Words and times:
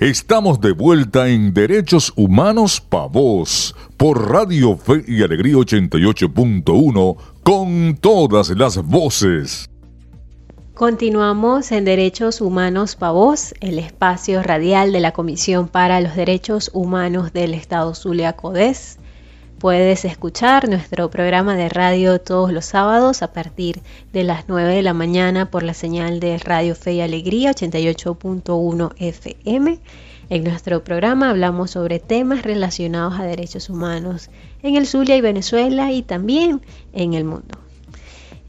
Estamos 0.00 0.60
de 0.60 0.72
vuelta 0.72 1.28
en 1.28 1.54
Derechos 1.54 2.12
Humanos 2.16 2.80
Pa' 2.80 3.06
Vos 3.06 3.76
por 3.96 4.28
Radio 4.28 4.76
Fe 4.76 5.04
y 5.06 5.22
Alegría 5.22 5.54
88.1 5.54 7.16
con 7.44 7.96
todas 8.00 8.50
las 8.50 8.82
voces. 8.84 9.70
Continuamos 10.74 11.70
en 11.70 11.84
Derechos 11.84 12.40
Humanos 12.40 12.96
Pa' 12.96 13.12
Vos, 13.12 13.54
el 13.60 13.78
espacio 13.78 14.42
radial 14.42 14.90
de 14.90 14.98
la 14.98 15.12
Comisión 15.12 15.68
para 15.68 16.00
los 16.00 16.16
Derechos 16.16 16.72
Humanos 16.74 17.32
del 17.32 17.54
Estado 17.54 17.94
Zulia 17.94 18.32
Codés. 18.32 18.98
Puedes 19.58 20.04
escuchar 20.04 20.68
nuestro 20.68 21.08
programa 21.10 21.56
de 21.56 21.68
radio 21.68 22.20
todos 22.20 22.52
los 22.52 22.66
sábados 22.66 23.22
a 23.22 23.32
partir 23.32 23.80
de 24.12 24.24
las 24.24 24.44
9 24.48 24.74
de 24.74 24.82
la 24.82 24.92
mañana 24.92 25.50
por 25.50 25.62
la 25.62 25.74
señal 25.74 26.20
de 26.20 26.38
Radio 26.38 26.74
Fe 26.74 26.94
y 26.94 27.00
Alegría 27.00 27.52
88.1 27.52 28.92
FM. 28.98 29.78
En 30.28 30.44
nuestro 30.44 30.84
programa 30.84 31.30
hablamos 31.30 31.70
sobre 31.70 31.98
temas 31.98 32.42
relacionados 32.42 33.18
a 33.18 33.24
derechos 33.24 33.70
humanos 33.70 34.28
en 34.62 34.76
el 34.76 34.86
Zulia 34.86 35.16
y 35.16 35.20
Venezuela 35.20 35.92
y 35.92 36.02
también 36.02 36.60
en 36.92 37.14
el 37.14 37.24
mundo. 37.24 37.63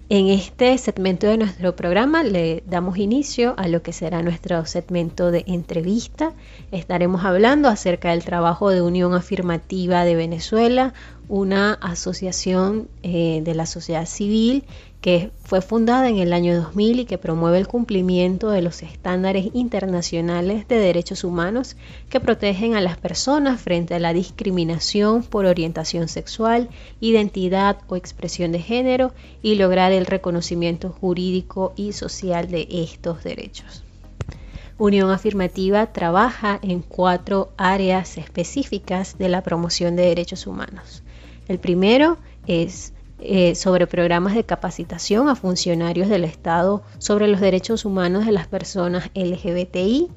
En 0.08 0.28
este 0.28 0.78
segmento 0.78 1.26
de 1.26 1.38
nuestro 1.38 1.76
programa 1.76 2.24
le 2.24 2.62
damos 2.68 3.00
inicio 3.00 3.56
a 3.58 3.68
lo 3.68 3.82
que 3.82 3.92
será 3.92 4.22
nuestro 4.22 4.64
segmento 4.68 5.32
de 5.32 5.44
entrevista. 5.48 6.34
Estaremos 6.72 7.26
hablando 7.26 7.70
acerca 7.70 8.12
del 8.12 8.24
trabajo 8.24 8.70
de 8.70 8.84
Unión 8.84 9.16
Afirmativa 9.16 10.06
de 10.06 10.16
Venezuela, 10.16 10.94
una 11.28 11.74
asociación 11.74 12.88
eh, 13.02 13.42
de 13.44 13.56
la 13.56 13.66
sociedad 13.66 14.06
civil 14.06 14.66
que 15.06 15.30
fue 15.44 15.62
fundada 15.62 16.10
en 16.10 16.18
el 16.18 16.34
año 16.34 16.60
2000 16.60 17.02
y 17.02 17.06
que 17.06 17.20
promueve 17.20 17.60
el 17.60 17.68
cumplimiento 17.68 18.50
de 18.50 18.64
los 18.64 18.82
estándares 18.82 19.50
internacionales 19.54 20.68
de 20.68 20.80
derechos 20.80 21.24
humanos 21.24 21.76
que 22.10 22.20
protegen 22.20 22.74
a 22.74 22.82
las 22.82 22.98
personas 22.98 23.62
frente 23.62 23.94
a 23.94 24.00
la 24.00 24.14
discriminación 24.14 25.22
por 25.22 25.46
orientación 25.46 26.08
sexual, 26.08 26.70
identidad 27.02 27.78
o 27.88 27.96
expresión 27.96 28.52
de 28.52 28.58
género 28.58 29.14
y 29.44 29.54
lograr 29.54 29.92
el 29.92 30.08
reconocimiento 30.08 30.90
jurídico 30.90 31.74
y 31.76 31.94
social 31.94 32.50
de 32.50 32.68
estos 32.72 33.24
derechos. 33.24 33.84
Unión 34.80 35.12
Afirmativa 35.12 35.86
trabaja 35.94 36.60
en 36.64 36.82
cuatro 36.82 37.52
áreas 37.58 38.18
específicas 38.18 39.20
de 39.20 39.30
la 39.30 39.44
promoción 39.44 39.96
de 39.96 40.08
derechos 40.08 40.48
humanos. 40.48 41.04
El 41.48 41.60
primero 41.60 42.18
es 42.48 42.95
eh, 43.20 43.56
sobre 43.56 43.88
programas 43.88 44.36
de 44.36 44.44
capacitación 44.44 45.30
a 45.30 45.36
funcionarios 45.36 46.10
del 46.10 46.26
Estado 46.26 46.84
sobre 46.98 47.28
los 47.28 47.40
derechos 47.40 47.86
humanos 47.86 48.26
de 48.26 48.32
las 48.32 48.48
personas 48.48 49.10
LGBTI. 49.16 50.10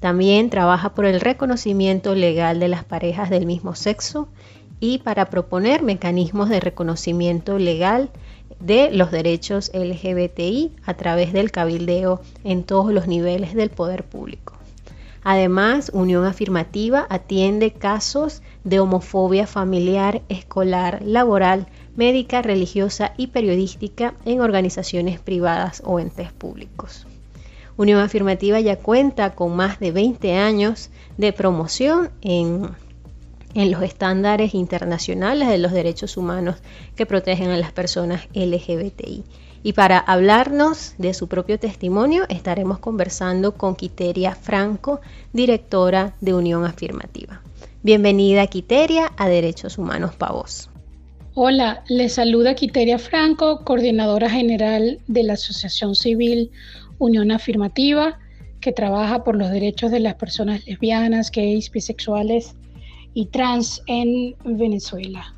También 0.00 0.50
trabaja 0.50 0.94
por 0.94 1.06
el 1.06 1.20
reconocimiento 1.20 2.14
legal 2.14 2.60
de 2.60 2.68
las 2.68 2.84
parejas 2.84 3.30
del 3.30 3.46
mismo 3.46 3.74
sexo 3.74 4.28
y 4.80 4.98
para 4.98 5.30
proponer 5.30 5.82
mecanismos 5.82 6.48
de 6.50 6.60
reconocimiento 6.60 7.58
legal 7.58 8.10
de 8.60 8.90
los 8.90 9.10
derechos 9.10 9.70
LGBTI 9.74 10.72
a 10.84 10.94
través 10.94 11.32
del 11.32 11.50
cabildeo 11.50 12.20
en 12.44 12.64
todos 12.64 12.92
los 12.92 13.06
niveles 13.06 13.54
del 13.54 13.70
poder 13.70 14.04
público. 14.04 14.54
Además, 15.28 15.90
Unión 15.92 16.24
Afirmativa 16.24 17.06
atiende 17.10 17.72
casos 17.72 18.42
de 18.62 18.78
homofobia 18.78 19.48
familiar, 19.48 20.22
escolar, 20.28 21.00
laboral, 21.02 21.66
médica, 21.96 22.42
religiosa 22.42 23.12
y 23.16 23.28
periodística 23.28 24.14
en 24.24 24.40
organizaciones 24.40 25.18
privadas 25.18 25.82
o 25.84 25.98
entes 25.98 26.32
públicos. 26.32 27.06
Unión 27.76 28.00
Afirmativa 28.00 28.58
ya 28.60 28.76
cuenta 28.76 29.34
con 29.34 29.54
más 29.54 29.78
de 29.80 29.92
20 29.92 30.34
años 30.34 30.90
de 31.18 31.32
promoción 31.32 32.10
en, 32.22 32.70
los 33.54 33.82
estándares 33.82 34.54
internacionales 34.54 35.48
de 35.48 35.58
los 35.58 35.72
derechos 35.72 36.16
humanos 36.16 36.56
que 36.94 37.06
protegen 37.06 37.50
a 37.50 37.56
las 37.56 37.72
personas 37.72 38.28
LGBTI. 38.34 39.24
Y 39.62 39.72
para 39.72 39.98
hablarnos 39.98 40.94
de 40.98 41.14
su 41.14 41.26
propio 41.26 41.58
testimonio 41.58 42.24
estaremos 42.28 42.78
conversando 42.78 43.52
con 43.52 43.74
Quiteria 43.74 44.34
Franco, 44.34 45.00
directora 45.32 46.14
de 46.20 46.34
Unión 46.34 46.64
Afirmativa. 46.64 47.40
Bienvenida 47.82 48.46
Quiteria 48.46 49.12
a 49.16 49.28
Derechos 49.28 49.78
Humanos 49.78 50.14
Pavos. 50.14 50.70
Hola, 51.38 51.84
les 51.88 52.14
saluda 52.14 52.54
Quiteria 52.54 52.98
Franco, 52.98 53.62
coordinadora 53.62 54.30
general 54.30 55.00
de 55.06 55.22
la 55.22 55.34
Asociación 55.34 55.94
Civil 55.94 56.50
Unión 56.96 57.30
Afirmativa, 57.30 58.18
que 58.62 58.72
trabaja 58.72 59.22
por 59.22 59.36
los 59.36 59.50
derechos 59.50 59.90
de 59.90 60.00
las 60.00 60.14
personas 60.14 60.66
lesbianas, 60.66 61.30
gays, 61.30 61.70
bisexuales 61.70 62.56
y 63.12 63.26
trans 63.26 63.82
en 63.86 64.34
Venezuela. 64.44 65.34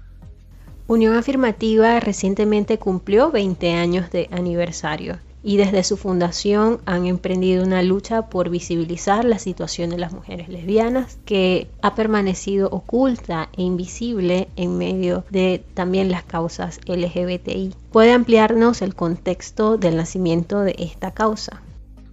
Unión 0.87 1.17
Afirmativa 1.17 1.99
recientemente 1.99 2.79
cumplió 2.79 3.33
20 3.33 3.73
años 3.73 4.09
de 4.13 4.29
aniversario 4.31 5.19
y 5.49 5.57
desde 5.57 5.83
su 5.83 5.97
fundación 5.97 6.79
han 6.85 7.07
emprendido 7.07 7.65
una 7.65 7.83
lucha 7.83 8.29
por 8.29 8.51
visibilizar 8.51 9.25
la 9.25 9.39
situación 9.39 9.89
de 9.89 9.97
las 9.97 10.13
mujeres 10.13 10.51
lesbianas 10.51 11.19
que 11.25 11.69
ha 11.81 11.95
permanecido 11.95 12.69
oculta 12.69 13.49
e 13.57 13.63
invisible 13.63 14.49
en 14.57 14.77
medio 14.77 15.25
de 15.31 15.65
también 15.73 16.11
las 16.11 16.23
causas 16.23 16.81
LGBTI. 16.87 17.73
¿Puede 17.91 18.13
ampliarnos 18.13 18.83
el 18.83 18.95
contexto 18.95 19.79
del 19.79 19.97
nacimiento 19.97 20.61
de 20.61 20.75
esta 20.81 21.15
causa? 21.15 21.63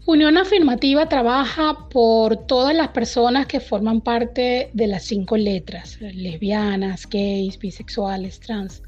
Unión 0.06 0.38
Afirmativa 0.38 1.10
trabaja 1.10 1.90
por 1.90 2.38
todas 2.38 2.74
las 2.74 2.88
personas 2.90 3.48
que 3.48 3.60
forman 3.60 4.00
parte 4.00 4.70
de 4.72 4.88
las 4.88 5.04
cinco 5.04 5.36
letras, 5.36 6.00
lesbianas, 6.00 7.06
gays, 7.10 7.60
bisexuales, 7.60 8.40
trans 8.40 8.82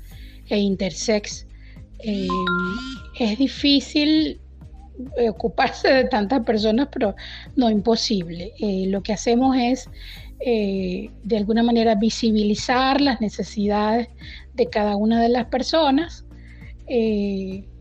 e 0.47 0.57
intersex 0.57 1.46
eh, 1.99 2.27
es 3.19 3.37
difícil 3.37 4.39
eh, 5.17 5.29
ocuparse 5.29 5.91
de 5.91 6.03
tantas 6.05 6.43
personas, 6.43 6.89
pero 6.91 7.15
no 7.55 7.69
imposible. 7.69 8.53
Eh, 8.59 8.85
lo 8.87 9.01
que 9.01 9.13
hacemos 9.13 9.55
es, 9.57 9.89
de 10.39 11.37
alguna 11.37 11.63
manera, 11.63 11.95
visibilizar 11.95 13.01
las 13.01 13.19
necesidades 13.21 14.07
de 14.53 14.69
cada 14.69 14.95
una 14.95 15.19
de 15.19 15.29
las 15.29 15.45
personas, 15.45 16.25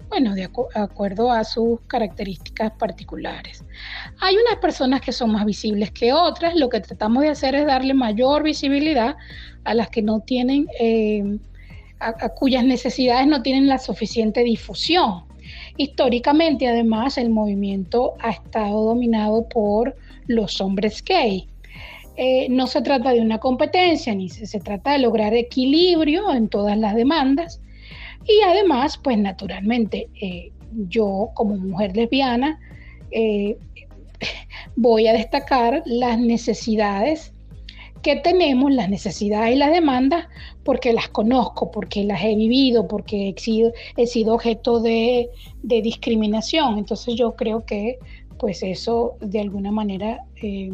bueno, 0.09 0.35
de 0.35 0.49
acuerdo 0.75 1.31
a 1.31 1.45
sus 1.45 1.81
características 1.83 2.73
particulares. 2.79 3.63
Hay 4.21 4.37
unas 4.37 4.59
personas 4.59 5.03
que 5.03 5.13
son 5.13 5.33
más 5.33 5.45
visibles 5.45 5.91
que 5.91 6.15
otras, 6.15 6.55
lo 6.55 6.71
que 6.71 6.81
tratamos 6.81 7.25
de 7.25 7.29
hacer 7.29 7.55
es 7.55 7.67
darle 7.67 7.93
mayor 7.93 8.43
visibilidad 8.43 9.17
a 9.65 9.75
las 9.75 9.91
que 9.91 10.01
no 10.01 10.21
tienen 10.21 10.67
a, 12.01 12.29
cuyas 12.31 12.65
necesidades 12.65 13.27
no 13.27 13.43
tienen 13.43 13.69
la 13.69 13.79
suficiente 13.79 14.43
difusión. 14.43 15.25
Históricamente, 15.77 16.67
además, 16.67 17.19
el 17.19 17.31
movimiento 17.31 18.15
ha 18.21 18.31
estado 18.31 18.85
dominado 18.85 19.49
por 19.49 19.97
los 20.27 20.61
hombres 20.61 21.03
gay. 21.05 21.47
Eh, 22.17 22.49
no 22.49 22.67
se 22.67 22.81
trata 22.81 23.13
de 23.13 23.21
una 23.21 23.39
competencia, 23.39 24.15
ni 24.15 24.29
se, 24.31 24.59
trata 24.61 24.93
de 24.93 25.01
lograr 25.01 25.35
equilibrio 25.35 26.33
en 26.33 26.49
todas 26.49 26.79
las 26.79 26.95
demandas. 26.95 27.61
Y 28.27 28.41
además, 28.43 28.99
pues 28.99 29.19
naturalmente, 29.19 30.09
eh, 30.21 30.51
yo 30.89 31.31
como 31.35 31.57
mujer 31.57 31.97
lesbiana 31.97 32.59
eh, 33.11 33.57
voy 34.77 35.07
a 35.07 35.13
destacar 35.13 35.83
las 35.85 36.19
necesidades 36.19 37.33
que 38.07 38.15
tenemos, 38.15 38.73
las 38.73 38.89
necesidades 38.89 39.57
y 39.57 39.59
las 39.59 39.73
demandas, 39.73 40.29
porque 40.63 40.93
las 40.93 41.09
conozco, 41.09 41.73
porque 41.73 42.05
las 42.05 42.23
he 42.23 42.37
vivido, 42.37 42.87
porque 42.87 43.35
he 43.37 44.07
sido, 44.07 44.33
objeto 44.33 44.79
de, 44.79 45.29
discriminación. 45.65 46.79
Entonces 46.79 47.17
yo 47.17 47.35
creo 47.35 47.67
que 47.67 47.99
pues 48.39 48.63
eso 48.63 49.17
de 49.21 49.41
alguna 49.41 49.73
manera 49.73 50.25
eh, 50.41 50.71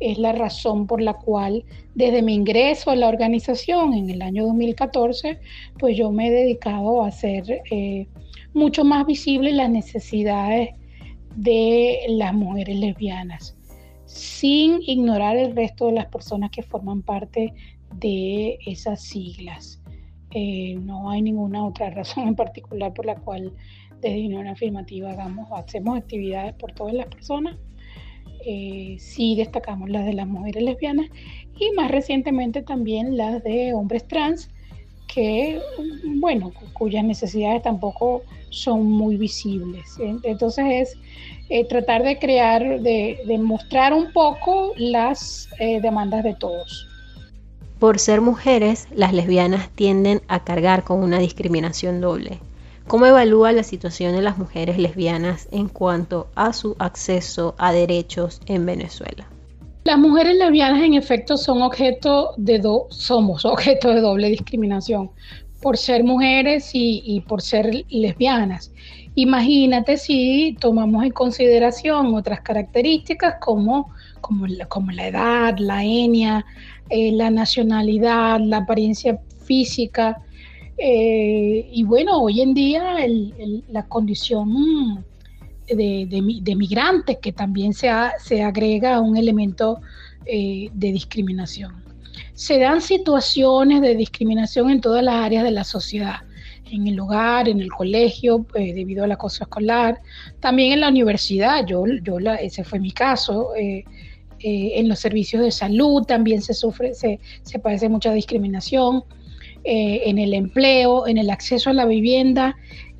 es 0.00 0.18
la 0.18 0.32
razón 0.32 0.88
por 0.88 1.00
la 1.00 1.14
cual 1.14 1.64
desde 1.94 2.20
mi 2.20 2.34
ingreso 2.34 2.90
a 2.90 2.96
la 2.96 3.06
organización 3.06 3.94
en 3.94 4.10
el 4.10 4.20
año 4.20 4.46
2014, 4.46 5.38
pues 5.78 5.96
yo 5.96 6.10
me 6.10 6.26
he 6.26 6.30
dedicado 6.32 7.04
a 7.04 7.08
hacer 7.08 7.62
eh, 7.70 8.08
mucho 8.54 8.84
más 8.84 9.06
visibles 9.06 9.54
las 9.54 9.70
necesidades 9.70 10.70
de 11.36 12.00
las 12.08 12.34
mujeres 12.34 12.76
lesbianas 12.76 13.55
sin 14.06 14.80
ignorar 14.82 15.36
el 15.36 15.54
resto 15.54 15.86
de 15.86 15.92
las 15.92 16.06
personas 16.06 16.50
que 16.50 16.62
forman 16.62 17.02
parte 17.02 17.52
de 17.94 18.58
esas 18.66 19.02
siglas. 19.02 19.82
Eh, 20.30 20.76
no 20.80 21.10
hay 21.10 21.22
ninguna 21.22 21.64
otra 21.64 21.90
razón 21.90 22.28
en 22.28 22.36
particular 22.36 22.94
por 22.94 23.06
la 23.06 23.16
cual 23.16 23.52
desde 24.00 24.26
Unión 24.26 24.46
Afirmativa 24.46 25.10
hagamos, 25.10 25.48
hacemos 25.52 25.98
actividades 25.98 26.54
por 26.54 26.72
todas 26.72 26.94
las 26.94 27.06
personas. 27.06 27.56
Eh, 28.44 28.96
sí 29.00 29.34
destacamos 29.34 29.90
las 29.90 30.04
de 30.04 30.12
las 30.12 30.28
mujeres 30.28 30.62
lesbianas 30.62 31.06
y 31.58 31.72
más 31.72 31.90
recientemente 31.90 32.62
también 32.62 33.16
las 33.16 33.42
de 33.42 33.72
hombres 33.72 34.06
trans 34.06 34.50
que, 35.06 35.60
bueno, 36.04 36.52
cuyas 36.72 37.04
necesidades 37.04 37.62
tampoco 37.62 38.22
son 38.50 38.84
muy 38.84 39.16
visibles. 39.16 39.84
Entonces 40.22 40.64
es 40.68 40.98
eh, 41.48 41.64
tratar 41.64 42.02
de 42.02 42.18
crear, 42.18 42.80
de, 42.80 43.38
mostrar 43.40 43.92
un 43.92 44.12
poco 44.12 44.72
las 44.76 45.48
eh, 45.58 45.80
demandas 45.80 46.24
de 46.24 46.34
todos. 46.34 46.88
Por 47.78 47.98
ser 47.98 48.20
mujeres, 48.20 48.88
las 48.94 49.12
lesbianas 49.12 49.68
tienden 49.70 50.22
a 50.28 50.44
cargar 50.44 50.82
con 50.82 51.02
una 51.02 51.18
discriminación 51.18 52.00
doble. 52.00 52.40
¿Cómo 52.86 53.06
evalúa 53.06 53.52
la 53.52 53.64
situación 53.64 54.14
de 54.14 54.22
las 54.22 54.38
mujeres 54.38 54.78
lesbianas 54.78 55.48
en 55.50 55.68
cuanto 55.68 56.28
a 56.34 56.52
su 56.52 56.76
acceso 56.78 57.54
a 57.58 57.72
derechos 57.72 58.40
en 58.46 58.64
Venezuela? 58.64 59.26
Las 59.86 60.00
mujeres 60.00 60.36
lesbianas 60.36 60.82
en 60.82 60.94
efecto 60.94 61.36
son 61.36 61.62
objeto 61.62 62.34
de 62.36 62.58
do 62.58 62.88
somos 62.90 63.44
objeto 63.44 63.94
de 63.94 64.00
doble 64.00 64.28
discriminación 64.30 65.12
por 65.62 65.76
ser 65.76 66.02
mujeres 66.02 66.70
y 66.72 67.20
por 67.28 67.40
ser 67.40 67.84
lesbianas. 67.88 68.72
Imagínate 69.14 69.96
si 69.96 70.56
tomamos 70.58 71.04
en 71.04 71.12
consideración 71.12 72.16
otras 72.16 72.40
características 72.40 73.36
como, 73.40 73.92
como, 74.20 74.48
la, 74.48 74.66
como 74.66 74.90
la 74.90 75.06
edad, 75.06 75.56
la 75.58 75.84
etnia, 75.84 76.44
eh, 76.90 77.12
la 77.12 77.30
nacionalidad, 77.30 78.40
la 78.40 78.56
apariencia 78.56 79.20
física. 79.44 80.20
Eh, 80.78 81.70
y 81.70 81.84
bueno, 81.84 82.20
hoy 82.20 82.40
en 82.40 82.54
día 82.54 82.82
la 83.68 83.86
condición 83.86 85.04
de, 85.66 86.40
de, 86.42 86.56
migrantes 86.56 87.18
que 87.18 87.32
también 87.32 87.72
se, 87.74 87.90
se 88.22 88.42
agrega 88.42 89.00
un 89.00 89.16
elemento 89.16 89.80
eh, 90.24 90.68
de 90.72 90.92
discriminación. 90.92 91.84
Se 92.34 92.58
dan 92.58 92.80
situaciones 92.80 93.80
de 93.80 93.94
discriminación 93.94 94.70
en 94.70 94.80
todas 94.80 95.02
las 95.02 95.16
áreas 95.16 95.44
de 95.44 95.50
la 95.50 95.64
sociedad 95.64 96.20
en 96.70 96.86
el 96.86 96.98
hogar, 97.00 97.48
en 97.48 97.60
el 97.60 97.70
colegio, 97.70 98.46
eh, 98.54 98.72
debido 98.74 99.04
al 99.04 99.12
acoso 99.12 99.44
escolar, 99.44 100.00
también 100.40 100.72
en 100.72 100.80
la 100.80 100.88
universidad, 100.88 101.66
yo, 101.66 101.84
yo 102.02 102.18
la, 102.18 102.36
ese 102.36 102.64
fue 102.64 102.80
mi 102.80 102.90
caso, 102.90 103.54
eh, 103.56 103.84
eh, 104.40 104.72
en 104.74 104.88
los 104.88 104.98
servicios 104.98 105.42
de 105.42 105.50
salud 105.50 106.02
también 106.02 106.42
se 106.42 106.54
sufre, 106.54 106.94
se, 106.94 107.20
se 107.42 107.58
padece 107.58 107.88
mucha 107.88 108.12
discriminación, 108.12 109.04
en 109.68 110.20
el 110.20 110.32
empleo, 110.32 111.08
en 111.08 111.18
el 111.18 111.28
acceso 111.28 111.70
a 111.70 111.72
la 111.72 111.86
vivienda 111.86 112.56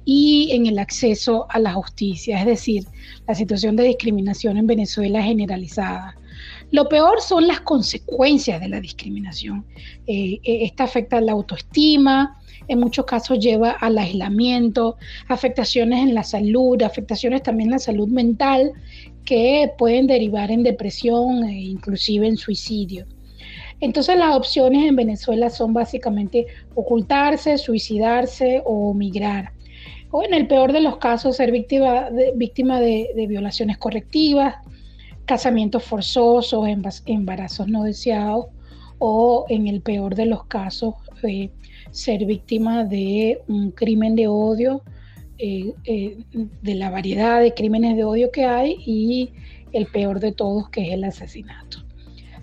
y 0.07 0.51
en 0.53 0.67
el 0.67 0.79
acceso 0.79 1.47
a 1.51 1.59
la 1.59 1.75
justicia, 1.75 2.39
es 2.39 2.47
decir, 2.47 2.87
la 3.27 3.35
situación 3.35 3.75
de 3.75 3.83
discriminación 3.83 4.57
en 4.57 4.69
Venezuela 4.69 5.21
generalizada. 5.21 6.17
Lo 6.71 6.89
peor 6.89 7.21
son 7.21 7.49
las 7.49 7.61
consecuencias 7.61 8.61
de 8.61 8.69
la 8.69 8.81
discriminación. 8.81 9.67
esta 10.07 10.85
afecta 10.85 11.21
la 11.21 11.33
autoestima, 11.33 12.39
en 12.69 12.79
muchos 12.79 13.05
casos 13.05 13.41
lleva 13.41 13.73
al 13.73 13.99
aislamiento, 13.99 14.97
afectaciones 15.29 16.01
en 16.01 16.15
la 16.15 16.23
salud, 16.23 16.81
afectaciones 16.83 17.43
también 17.43 17.69
en 17.69 17.73
la 17.73 17.79
salud 17.81 18.09
mental 18.09 18.73
que 19.25 19.73
pueden 19.77 20.07
derivar 20.07 20.53
en 20.53 20.63
depresión 20.63 21.45
e 21.45 21.63
inclusive 21.63 22.29
en 22.29 22.37
suicidio. 22.37 23.07
Entonces 23.81 24.17
las 24.17 24.37
opciones 24.37 24.89
en 24.89 24.95
Venezuela 24.95 25.51
son 25.51 25.75
básicamente 25.75 26.47
ocultarse, 26.77 27.59
suicidarse 27.59 28.63
o 28.65 28.95
migrar. 28.95 29.56
O 30.11 30.23
en 30.23 30.35
el 30.35 30.47
peor 30.47 30.73
de 30.73 30.81
los 30.81 30.99
casos 30.99 31.37
ser 31.37 31.51
víctima 31.53 32.11
de, 32.11 33.11
de, 33.15 33.27
violaciones 33.27 33.77
correctivas, 33.79 34.57
casamientos 35.25 35.85
forzosos, 35.85 36.67
embarazos 37.07 37.69
no 37.69 37.83
deseados 37.83 38.47
o 38.99 39.45
en 39.49 39.67
el 39.67 39.83
peor 39.83 40.15
de 40.15 40.27
los 40.27 40.45
casos 40.45 40.95
eh, 41.23 41.51
ser 41.91 42.25
víctima 42.25 42.85
de 42.85 43.41
un 43.49 43.71
crimen 43.71 44.17
de 44.17 44.29
odio, 44.29 44.83
eh, 45.39 45.75
eh, 45.85 46.19
de 46.63 46.75
la 46.75 46.91
variedad 46.91 47.41
de 47.41 47.55
crímenes 47.55 47.97
de 47.97 48.05
odio 48.05 48.31
que 48.31 48.45
hay 48.45 48.77
y 48.87 49.33
el 49.73 49.87
peor 49.87 50.21
de 50.21 50.33
todos 50.33 50.69
que 50.71 50.89
es 50.89 50.95
el 50.95 51.05
asesinato. 51.05 51.79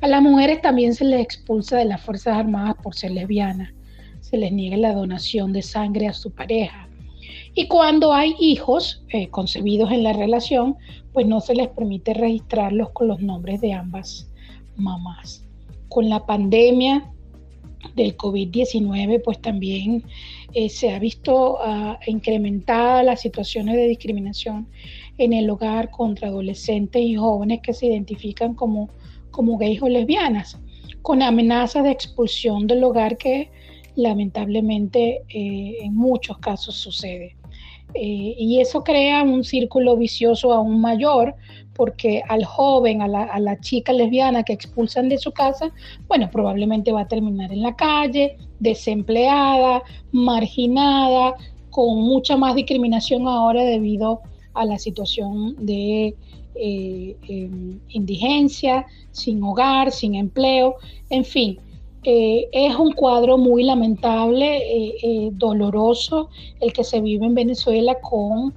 A 0.01 0.07
las 0.07 0.21
mujeres 0.21 0.61
también 0.61 0.93
se 0.93 1.05
les 1.05 1.21
expulsa 1.21 1.77
de 1.77 1.85
las 1.85 2.01
Fuerzas 2.01 2.37
Armadas 2.37 2.75
por 2.81 2.95
ser 2.95 3.11
lesbianas, 3.11 3.73
se 4.21 4.37
les 4.37 4.51
niega 4.51 4.77
la 4.77 4.93
donación 4.93 5.53
de 5.53 5.61
sangre 5.61 6.07
a 6.07 6.13
su 6.13 6.31
pareja. 6.31 6.87
Y 7.55 7.67
cuando 7.67 8.13
hay 8.13 8.35
hijos 8.39 9.03
eh, 9.09 9.29
concebidos 9.29 9.91
en 9.91 10.03
la 10.03 10.13
relación, 10.13 10.75
pues 11.11 11.27
no 11.27 11.39
se 11.39 11.53
les 11.53 11.67
permite 11.67 12.13
registrarlos 12.13 12.89
con 12.89 13.07
los 13.07 13.21
nombres 13.21 13.61
de 13.61 13.73
ambas 13.73 14.27
mamás. 14.75 15.45
Con 15.89 16.09
la 16.09 16.25
pandemia 16.25 17.11
del 17.95 18.17
COVID-19, 18.17 19.21
pues 19.23 19.39
también 19.39 20.03
eh, 20.53 20.69
se 20.69 20.91
ha 20.91 20.99
visto 20.99 21.55
uh, 21.55 21.95
incrementada 22.07 23.03
las 23.03 23.21
situaciones 23.21 23.75
de 23.75 23.87
discriminación 23.87 24.67
en 25.17 25.33
el 25.33 25.49
hogar 25.49 25.91
contra 25.91 26.29
adolescentes 26.29 27.01
y 27.01 27.15
jóvenes 27.15 27.59
que 27.61 27.73
se 27.73 27.87
identifican 27.87 28.55
como, 28.55 28.89
como 29.29 29.57
gays 29.57 29.81
o 29.81 29.89
lesbianas, 29.89 30.59
con 31.03 31.21
amenazas 31.21 31.83
de 31.83 31.91
expulsión 31.91 32.65
del 32.65 32.83
hogar 32.83 33.17
que 33.17 33.51
lamentablemente 33.95 35.21
eh, 35.29 35.77
en 35.81 35.95
muchos 35.95 36.39
casos 36.39 36.75
sucede. 36.75 37.35
Eh, 37.95 38.35
y 38.37 38.59
eso 38.59 38.83
crea 38.83 39.23
un 39.23 39.43
círculo 39.43 39.95
vicioso 39.95 40.51
aún 40.51 40.81
mayor 40.81 41.35
porque 41.75 42.21
al 42.27 42.45
joven, 42.45 43.01
a 43.01 43.07
la, 43.07 43.59
chica 43.59 43.93
lesbiana 43.93 44.43
que 44.43 44.53
expulsan 44.53 45.09
de 45.09 45.17
su 45.17 45.31
casa, 45.31 45.71
bueno, 46.07 46.29
probablemente 46.31 46.91
va 46.91 47.01
a 47.01 47.07
terminar 47.07 47.51
en 47.51 47.61
la 47.61 47.75
calle, 47.75 48.37
desempleada, 48.59 49.81
marginada, 50.11 51.35
con 51.71 52.01
mucha 52.01 52.37
más 52.37 52.55
discriminación 52.55 53.27
ahora 53.27 53.63
debido 53.63 54.21
a 54.53 54.65
la 54.65 54.77
situación 54.77 55.55
de 55.65 56.15
eh, 56.55 57.17
em, 57.27 57.79
indigencia, 57.89 58.85
sin 59.11 59.43
hogar, 59.43 59.91
sin 59.91 60.13
empleo, 60.13 60.75
en 61.09 61.25
fin. 61.25 61.59
Eh, 62.03 62.49
es 62.51 62.75
un 62.75 62.91
cuadro 62.91 63.37
muy 63.37 63.63
lamentable, 63.63 64.57
eh, 64.57 65.29
doloroso, 65.31 66.29
el 66.59 66.73
que 66.73 66.83
se 66.83 66.99
vive 67.01 67.25
en 67.25 67.33
Venezuela 67.33 67.97
con 68.01 68.53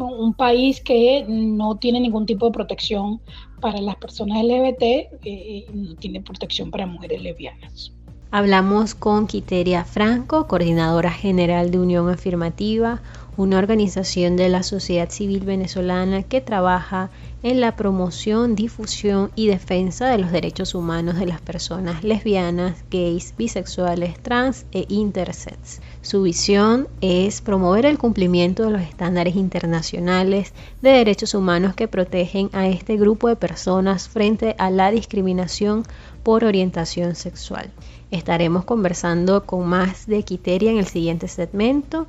un 0.00 0.34
país 0.34 0.80
que 0.80 1.24
no 1.28 1.76
tiene 1.76 2.00
ningún 2.00 2.26
tipo 2.26 2.46
de 2.46 2.52
protección 2.52 3.20
para 3.60 3.80
las 3.80 3.96
personas 3.96 4.42
LGBT, 4.44 4.82
eh, 5.24 5.66
no 5.72 5.94
tiene 5.96 6.20
protección 6.20 6.70
para 6.70 6.86
mujeres 6.86 7.22
lesbianas. 7.22 7.92
Hablamos 8.30 8.94
con 8.94 9.26
Quiteria 9.26 9.84
Franco, 9.84 10.46
coordinadora 10.46 11.10
general 11.10 11.70
de 11.70 11.78
Unión 11.78 12.10
Afirmativa, 12.10 13.00
una 13.38 13.58
organización 13.58 14.36
de 14.36 14.48
la 14.48 14.64
sociedad 14.64 15.10
civil 15.10 15.44
venezolana 15.44 16.24
que 16.24 16.40
trabaja 16.40 17.08
en 17.44 17.60
la 17.60 17.76
promoción, 17.76 18.56
difusión 18.56 19.30
y 19.36 19.46
defensa 19.46 20.08
de 20.08 20.18
los 20.18 20.32
derechos 20.32 20.74
humanos 20.74 21.20
de 21.20 21.26
las 21.26 21.40
personas 21.40 22.02
lesbianas, 22.02 22.84
gays, 22.90 23.34
bisexuales, 23.38 24.20
trans 24.20 24.66
e 24.72 24.86
intersex. 24.88 25.80
Su 26.02 26.22
visión 26.22 26.88
es 27.00 27.40
promover 27.40 27.86
el 27.86 27.96
cumplimiento 27.96 28.64
de 28.64 28.70
los 28.72 28.82
estándares 28.82 29.36
internacionales 29.36 30.52
de 30.82 30.90
derechos 30.90 31.32
humanos 31.32 31.76
que 31.76 31.86
protegen 31.86 32.50
a 32.52 32.66
este 32.66 32.96
grupo 32.96 33.28
de 33.28 33.36
personas 33.36 34.08
frente 34.08 34.56
a 34.58 34.68
la 34.70 34.90
discriminación 34.90 35.84
por 36.24 36.42
orientación 36.42 37.14
sexual. 37.14 37.70
Estaremos 38.10 38.64
conversando 38.64 39.46
con 39.46 39.68
más 39.68 40.08
de 40.08 40.24
Quiteria 40.24 40.72
en 40.72 40.78
el 40.78 40.86
siguiente 40.86 41.28
segmento 41.28 42.08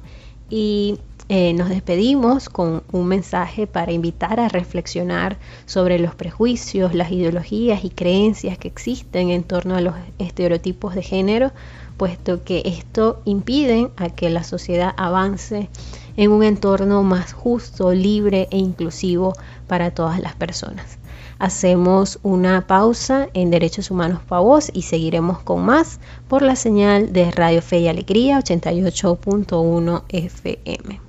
y 0.50 0.98
eh, 1.32 1.54
nos 1.54 1.70
despedimos 1.70 2.50
con 2.50 2.82
un 2.92 3.06
mensaje 3.06 3.68
para 3.68 3.92
invitar 3.92 4.40
a 4.40 4.50
reflexionar 4.50 5.38
sobre 5.68 6.00
los 6.00 6.16
prejuicios, 6.16 6.96
las 6.96 7.12
ideologías 7.12 7.86
y 7.86 7.92
creencias 7.92 8.58
que 8.58 8.68
existen 8.68 9.30
en 9.30 9.44
torno 9.44 9.76
a 9.76 9.82
los 9.82 9.94
estereotipos 10.18 10.96
de 10.96 11.04
género, 11.04 11.52
puesto 11.98 12.44
que 12.44 12.64
esto 12.66 13.22
impide 13.26 13.92
a 13.96 14.10
que 14.10 14.32
la 14.32 14.44
sociedad 14.44 14.96
avance 14.98 15.70
en 16.18 16.32
un 16.32 16.42
entorno 16.42 17.04
más 17.04 17.34
justo, 17.34 17.94
libre 17.94 18.48
e 18.50 18.58
inclusivo 18.58 19.34
para 19.68 19.92
todas 19.92 20.20
las 20.20 20.34
personas. 20.34 20.98
Hacemos 21.38 22.18
una 22.24 22.66
pausa 22.66 23.30
en 23.36 23.52
Derechos 23.52 23.92
Humanos 23.92 24.22
Pavos 24.28 24.72
y 24.74 24.82
seguiremos 24.82 25.38
con 25.40 25.64
más 25.64 26.00
por 26.28 26.42
la 26.42 26.56
señal 26.56 27.14
de 27.14 27.30
Radio 27.30 27.62
Fe 27.62 27.82
y 27.82 27.88
Alegría 27.88 28.40
88.1 28.40 30.04
FM. 30.10 31.09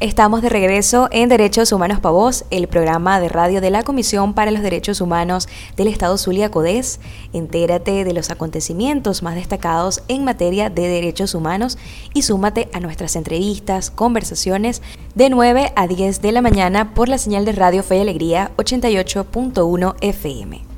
Estamos 0.00 0.40
de 0.40 0.48
regreso 0.48 1.10
en 1.12 1.28
Derechos 1.28 1.72
Humanos 1.72 2.00
para 2.00 2.14
Vos, 2.14 2.46
el 2.50 2.68
programa 2.68 3.20
de 3.20 3.28
radio 3.28 3.60
de 3.60 3.68
la 3.68 3.82
Comisión 3.82 4.32
para 4.32 4.50
los 4.50 4.62
Derechos 4.62 5.02
Humanos 5.02 5.46
del 5.76 5.88
Estado 5.88 6.16
Zulia 6.16 6.50
Codés. 6.50 7.00
Entérate 7.34 8.06
de 8.06 8.14
los 8.14 8.30
acontecimientos 8.30 9.22
más 9.22 9.34
destacados 9.34 10.02
en 10.08 10.24
materia 10.24 10.70
de 10.70 10.88
derechos 10.88 11.34
humanos 11.34 11.76
y 12.14 12.22
súmate 12.22 12.70
a 12.72 12.80
nuestras 12.80 13.14
entrevistas, 13.14 13.90
conversaciones 13.90 14.80
de 15.14 15.28
9 15.28 15.74
a 15.76 15.86
10 15.86 16.22
de 16.22 16.32
la 16.32 16.40
mañana 16.40 16.94
por 16.94 17.10
la 17.10 17.18
señal 17.18 17.44
de 17.44 17.52
Radio 17.52 17.82
Fe 17.82 17.98
y 17.98 18.00
Alegría 18.00 18.52
88.1 18.56 19.96
FM. 20.00 20.70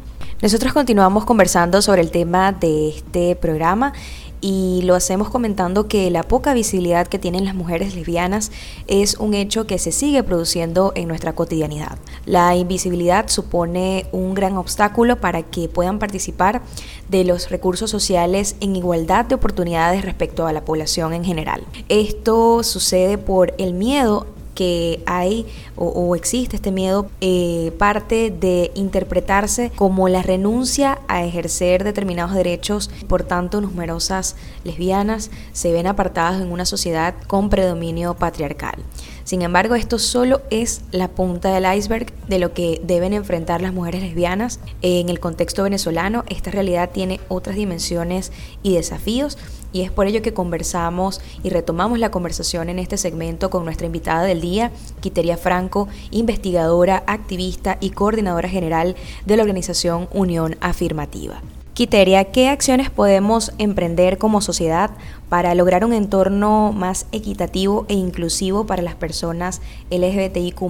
Nosotros 0.42 0.72
continuamos 0.72 1.24
conversando 1.24 1.80
sobre 1.82 2.00
el 2.00 2.10
tema 2.10 2.50
de 2.50 2.88
este 2.88 3.36
programa 3.36 3.92
y 4.42 4.82
lo 4.82 4.94
hacemos 4.96 5.30
comentando 5.30 5.86
que 5.88 6.10
la 6.10 6.24
poca 6.24 6.52
visibilidad 6.52 7.06
que 7.06 7.18
tienen 7.18 7.46
las 7.46 7.54
mujeres 7.54 7.94
lesbianas 7.94 8.50
es 8.88 9.16
un 9.16 9.32
hecho 9.32 9.66
que 9.66 9.78
se 9.78 9.92
sigue 9.92 10.22
produciendo 10.24 10.92
en 10.96 11.08
nuestra 11.08 11.34
cotidianidad. 11.34 11.96
La 12.26 12.54
invisibilidad 12.56 13.28
supone 13.28 14.06
un 14.12 14.34
gran 14.34 14.58
obstáculo 14.58 15.20
para 15.20 15.42
que 15.42 15.68
puedan 15.68 16.00
participar 16.00 16.60
de 17.08 17.24
los 17.24 17.50
recursos 17.50 17.88
sociales 17.88 18.56
en 18.60 18.74
igualdad 18.74 19.24
de 19.24 19.36
oportunidades 19.36 20.04
respecto 20.04 20.46
a 20.46 20.52
la 20.52 20.64
población 20.64 21.14
en 21.14 21.24
general. 21.24 21.62
Esto 21.88 22.64
sucede 22.64 23.18
por 23.18 23.54
el 23.58 23.74
miedo 23.74 24.26
que 24.54 25.02
hay 25.06 25.46
o, 25.76 26.14
existe 26.14 26.56
este 26.56 26.70
miedo 26.70 27.08
eh, 27.20 27.72
parte 27.78 28.30
de 28.30 28.70
interpretarse 28.74 29.70
como 29.74 30.08
la 30.08 30.22
renuncia 30.22 31.00
a 31.08 31.24
ejercer 31.24 31.84
determinados 31.84 32.34
derechos. 32.34 32.90
Por 33.08 33.24
tanto, 33.24 33.60
numerosas 33.60 34.36
lesbianas 34.64 35.30
se 35.52 35.72
ven 35.72 35.86
apartadas 35.86 36.40
en 36.40 36.52
una 36.52 36.64
sociedad 36.64 37.14
con 37.26 37.48
predominio 37.48 38.14
patriarcal. 38.14 38.76
Sin 39.24 39.42
embargo, 39.42 39.74
esto 39.74 39.98
solo 39.98 40.42
es 40.50 40.82
la 40.90 41.08
punta 41.08 41.52
del 41.52 41.72
iceberg 41.76 42.12
de 42.28 42.38
lo 42.38 42.52
que 42.52 42.80
deben 42.84 43.12
enfrentar 43.12 43.62
las 43.62 43.72
mujeres 43.72 44.02
lesbianas 44.02 44.58
en 44.82 45.08
el 45.08 45.20
contexto 45.20 45.62
venezolano. 45.62 46.24
Esta 46.28 46.50
realidad 46.50 46.90
tiene 46.92 47.20
otras 47.28 47.56
dimensiones 47.56 48.32
y 48.62 48.74
desafíos 48.74 49.38
y 49.72 49.82
es 49.82 49.90
por 49.90 50.06
ello 50.06 50.22
que 50.22 50.34
conversamos 50.34 51.20
y 51.42 51.50
retomamos 51.50 51.98
la 51.98 52.10
conversación 52.10 52.68
en 52.68 52.78
este 52.78 52.96
segmento 52.96 53.50
con 53.50 53.64
nuestra 53.64 53.86
invitada 53.86 54.22
del 54.22 54.40
día, 54.40 54.70
Quiteria 55.00 55.36
Franco, 55.36 55.88
investigadora, 56.10 57.02
activista 57.06 57.78
y 57.80 57.90
coordinadora 57.90 58.48
general 58.48 58.96
de 59.26 59.36
la 59.36 59.42
organización 59.42 60.08
Unión 60.12 60.56
Afirmativa. 60.60 61.42
Quiteria, 61.74 62.24
¿qué 62.24 62.50
acciones 62.50 62.90
podemos 62.90 63.52
emprender 63.56 64.18
como 64.18 64.42
sociedad 64.42 64.90
para 65.30 65.54
lograr 65.54 65.86
un 65.86 65.94
entorno 65.94 66.70
más 66.72 67.06
equitativo 67.12 67.86
e 67.88 67.94
inclusivo 67.94 68.66
para 68.66 68.82
las 68.82 68.94
personas 68.94 69.62
LGBTIQ, 69.90 70.60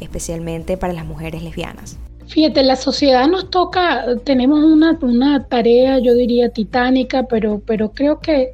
especialmente 0.00 0.76
para 0.76 0.92
las 0.92 1.06
mujeres 1.06 1.42
lesbianas? 1.42 1.96
Fíjate, 2.26 2.64
la 2.64 2.76
sociedad 2.76 3.28
nos 3.28 3.50
toca, 3.50 4.04
tenemos 4.24 4.62
una, 4.64 5.46
tarea, 5.48 5.98
yo 6.00 6.14
diría, 6.14 6.48
titánica, 6.48 7.22
pero, 7.28 7.62
pero 7.64 7.92
creo 7.92 8.20
que 8.20 8.52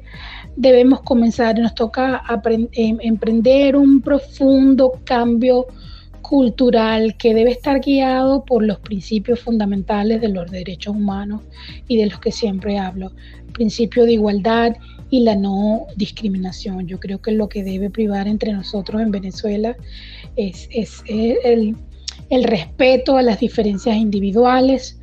debemos 0.55 1.01
comenzar, 1.01 1.57
nos 1.57 1.73
toca 1.73 2.21
em, 2.45 2.97
emprender 3.01 3.75
un 3.75 4.01
profundo 4.01 4.93
cambio 5.03 5.65
cultural 6.21 7.15
que 7.17 7.33
debe 7.33 7.51
estar 7.51 7.81
guiado 7.81 8.45
por 8.45 8.63
los 8.63 8.79
principios 8.79 9.39
fundamentales 9.39 10.21
de 10.21 10.29
los 10.29 10.49
derechos 10.51 10.95
humanos 10.95 11.41
y 11.87 11.97
de 11.97 12.05
los 12.05 12.19
que 12.19 12.31
siempre 12.31 12.77
hablo, 12.77 13.11
principio 13.53 14.05
de 14.05 14.13
igualdad 14.13 14.75
y 15.09 15.21
la 15.21 15.35
no 15.35 15.87
discriminación. 15.95 16.87
Yo 16.87 16.99
creo 16.99 17.21
que 17.21 17.31
lo 17.31 17.49
que 17.49 17.63
debe 17.63 17.89
privar 17.89 18.27
entre 18.27 18.53
nosotros 18.53 19.01
en 19.01 19.11
Venezuela 19.11 19.75
es, 20.35 20.69
es 20.71 21.03
el 21.07 21.75
el 22.33 22.45
respeto 22.45 23.17
a 23.17 23.21
las 23.21 23.39
diferencias 23.39 23.95
individuales, 23.95 24.99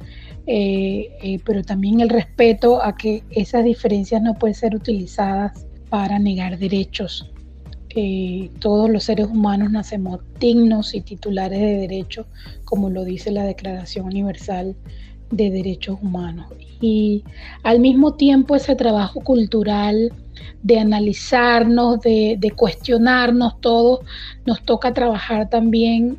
eh, 0.49 1.11
eh, 1.23 1.39
pero 1.45 1.63
también 1.63 2.01
el 2.01 2.09
respeto 2.09 2.83
a 2.83 2.97
que 2.97 3.23
esas 3.31 3.65
diferencias 3.65 4.21
no 4.21 4.35
pueden 4.35 4.57
ser 4.57 4.75
utilizadas 4.75 5.65
para 5.91 6.19
negar 6.19 6.59
derechos. 6.59 7.31
Eh, 7.95 8.51
todos 8.59 8.91
los 8.91 9.05
seres 9.05 9.29
humanos 9.29 9.71
nacemos 9.71 10.21
dignos 10.41 10.93
y 10.93 11.03
titulares 11.03 11.61
de 11.61 11.77
derechos, 11.77 12.27
como 12.65 12.91
lo 12.91 13.05
dice 13.05 13.31
la 13.31 13.45
Declaración 13.45 14.07
Universal 14.07 14.75
de 15.31 15.51
Derechos 15.51 15.99
Humanos. 16.03 16.47
Y 16.81 17.23
al 17.63 17.79
mismo 17.79 18.15
tiempo 18.15 18.57
ese 18.57 18.75
trabajo 18.75 19.21
cultural 19.21 20.13
de 20.65 20.81
analizarnos, 20.81 22.01
de, 22.01 22.53
cuestionarnos 22.57 23.61
todo, 23.61 24.01
nos 24.47 24.63
toca 24.65 24.93
trabajar 24.93 25.49
también 25.49 26.19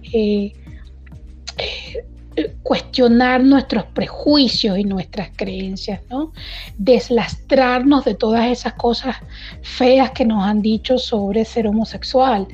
cuestionar 2.63 3.43
nuestros 3.43 3.83
prejuicios 3.85 4.77
y 4.77 4.83
nuestras 4.83 5.29
creencias, 5.35 6.01
¿no? 6.09 6.31
Deslastrarnos 6.77 8.05
de 8.05 8.15
todas 8.15 8.49
esas 8.49 8.73
cosas 8.73 9.17
feas 9.61 10.11
que 10.11 10.25
nos 10.25 10.43
han 10.45 10.61
dicho 10.61 10.97
sobre 10.97 11.43
ser 11.43 11.67
homosexual. 11.67 12.47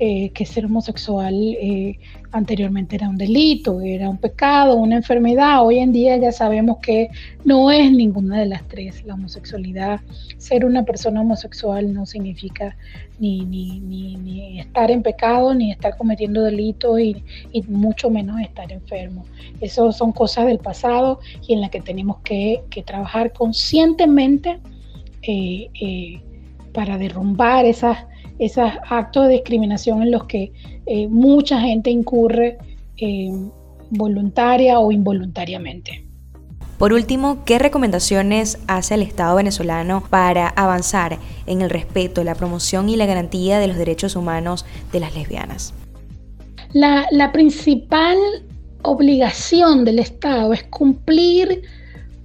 Eh, 0.00 0.30
que 0.30 0.44
ser 0.44 0.66
homosexual 0.66 1.32
eh, 1.32 2.00
anteriormente 2.32 2.96
era 2.96 3.08
un 3.08 3.16
delito, 3.16 3.80
era 3.80 4.10
un 4.10 4.18
pecado, 4.18 4.74
una 4.74 4.96
enfermedad. 4.96 5.64
Hoy 5.64 5.78
en 5.78 5.92
día 5.92 6.16
ya 6.16 6.32
sabemos 6.32 6.78
que 6.78 7.10
no 7.44 7.70
es 7.70 7.92
ninguna 7.92 8.40
de 8.40 8.46
las 8.46 8.66
tres. 8.66 9.04
La 9.04 9.14
homosexualidad, 9.14 10.00
ser 10.36 10.64
una 10.64 10.82
persona 10.82 11.20
homosexual 11.20 11.94
no 11.94 12.06
significa 12.06 12.76
ni, 13.20 13.44
ni, 13.44 13.78
ni, 13.78 14.58
estar 14.58 14.90
en 14.90 15.00
pecado, 15.04 15.54
ni 15.54 15.70
estar 15.70 15.96
cometiendo 15.96 16.42
delitos 16.42 16.98
y, 16.98 17.22
mucho 17.68 18.10
menos 18.10 18.40
estar 18.40 18.72
enfermo. 18.72 19.24
Eso 19.60 19.92
son 19.92 20.10
cosas 20.10 20.46
del 20.46 20.58
pasado 20.58 21.20
y 21.46 21.52
en 21.52 21.60
las 21.60 21.70
que 21.70 21.80
tenemos 21.80 22.16
que, 22.24 22.64
trabajar 22.84 23.32
conscientemente 23.32 24.58
eh, 25.22 26.20
para 26.72 26.98
derrumbar 26.98 27.64
esas 27.64 27.98
esos 28.38 28.70
actos 28.88 29.28
de 29.28 29.34
discriminación 29.34 30.02
en 30.02 30.10
los 30.10 30.24
que 30.24 30.52
eh, 30.86 31.08
mucha 31.08 31.60
gente 31.60 31.90
incurre 31.90 32.58
eh, 32.96 33.30
voluntaria 33.90 34.78
o 34.78 34.92
involuntariamente. 34.92 36.04
Por 36.78 36.92
último, 36.92 37.44
¿qué 37.44 37.58
recomendaciones 37.58 38.58
hace 38.66 38.94
el 38.94 39.02
Estado 39.02 39.36
venezolano 39.36 40.02
para 40.10 40.48
avanzar 40.48 41.18
en 41.46 41.62
el 41.62 41.70
respeto, 41.70 42.24
la 42.24 42.34
promoción 42.34 42.88
y 42.88 42.96
la 42.96 43.06
garantía 43.06 43.58
de 43.60 43.68
los 43.68 43.76
derechos 43.76 44.16
humanos 44.16 44.66
de 44.92 45.00
las 45.00 45.14
lesbianas? 45.14 45.72
La, 46.72 47.30
principal 47.32 48.18
obligación 48.82 49.84
del 49.84 50.00
Estado 50.00 50.52
es 50.52 50.64
cumplir 50.64 51.62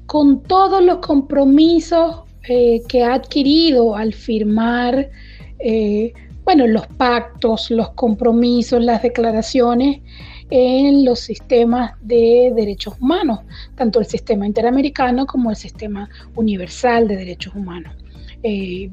con 0.07 0.41
todos 0.41 0.83
los 0.83 0.97
compromisos 0.97 2.21
eh, 2.47 2.81
que 2.87 3.03
ha 3.03 3.13
adquirido 3.13 3.95
al 3.95 4.13
firmar 4.13 5.11
eh, 5.59 6.13
bueno, 6.43 6.65
los 6.65 6.87
pactos, 6.87 7.69
los 7.69 7.89
compromisos, 7.91 8.83
las 8.83 9.03
declaraciones 9.03 10.01
en 10.49 11.05
los 11.05 11.19
sistemas 11.19 11.91
de 12.01 12.51
derechos 12.55 12.95
humanos, 12.99 13.41
tanto 13.75 13.99
el 13.99 14.07
sistema 14.07 14.47
interamericano 14.47 15.25
como 15.25 15.51
el 15.51 15.55
sistema 15.55 16.09
universal 16.35 17.07
de 17.07 17.17
derechos 17.17 17.53
humanos. 17.53 17.93
Eh, 18.41 18.89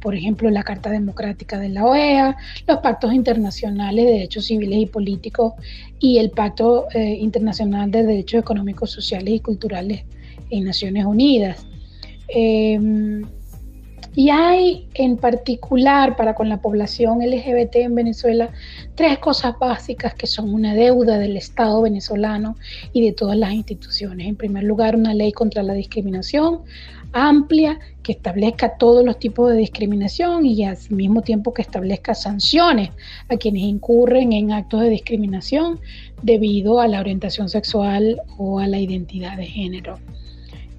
por 0.00 0.14
ejemplo, 0.14 0.50
la 0.50 0.62
Carta 0.62 0.90
Democrática 0.90 1.58
de 1.58 1.70
la 1.70 1.86
OEA, 1.86 2.36
los 2.68 2.78
pactos 2.78 3.14
internacionales 3.14 4.04
de 4.04 4.12
derechos 4.12 4.44
civiles 4.44 4.80
y 4.80 4.86
políticos 4.86 5.54
y 5.98 6.18
el 6.18 6.30
Pacto 6.30 6.88
eh, 6.92 7.16
Internacional 7.18 7.90
de 7.90 8.04
Derechos 8.04 8.40
Económicos, 8.40 8.90
Sociales 8.90 9.34
y 9.34 9.40
Culturales 9.40 10.04
en 10.50 10.64
Naciones 10.64 11.06
Unidas. 11.06 11.66
Y 14.14 14.28
hay 14.28 14.88
en 14.94 15.16
particular 15.16 16.16
para 16.16 16.34
con 16.34 16.48
la 16.48 16.60
población 16.60 17.20
LGBT 17.20 17.76
en 17.76 17.94
Venezuela 17.94 18.50
tres 18.94 19.18
cosas 19.18 19.58
básicas 19.58 20.14
que 20.14 20.26
son 20.26 20.52
una 20.52 20.74
deuda 20.74 21.18
del 21.18 21.36
Estado 21.36 21.80
venezolano 21.80 22.56
y 22.92 23.04
de 23.06 23.12
todas 23.12 23.38
las 23.38 23.52
instituciones. 23.52 24.26
En 24.26 24.36
primer 24.36 24.64
lugar, 24.64 24.96
una 24.96 25.14
ley 25.14 25.32
contra 25.32 25.62
la 25.62 25.72
discriminación 25.72 26.60
amplia 27.12 27.78
que 28.02 28.12
establezca 28.12 28.76
todos 28.76 29.04
los 29.04 29.18
tipos 29.18 29.50
de 29.50 29.56
discriminación 29.56 30.44
y 30.44 30.64
al 30.64 30.76
mismo 30.90 31.22
tiempo 31.22 31.54
que 31.54 31.62
establezca 31.62 32.14
sanciones 32.14 32.90
a 33.28 33.36
quienes 33.36 33.62
incurren 33.62 34.32
en 34.32 34.52
actos 34.52 34.80
de 34.80 34.88
discriminación 34.88 35.78
debido 36.22 36.80
a 36.80 36.88
la 36.88 37.00
orientación 37.00 37.48
sexual 37.48 38.20
o 38.38 38.58
a 38.58 38.66
la 38.66 38.78
identidad 38.78 39.36
de 39.36 39.46
género. 39.46 39.98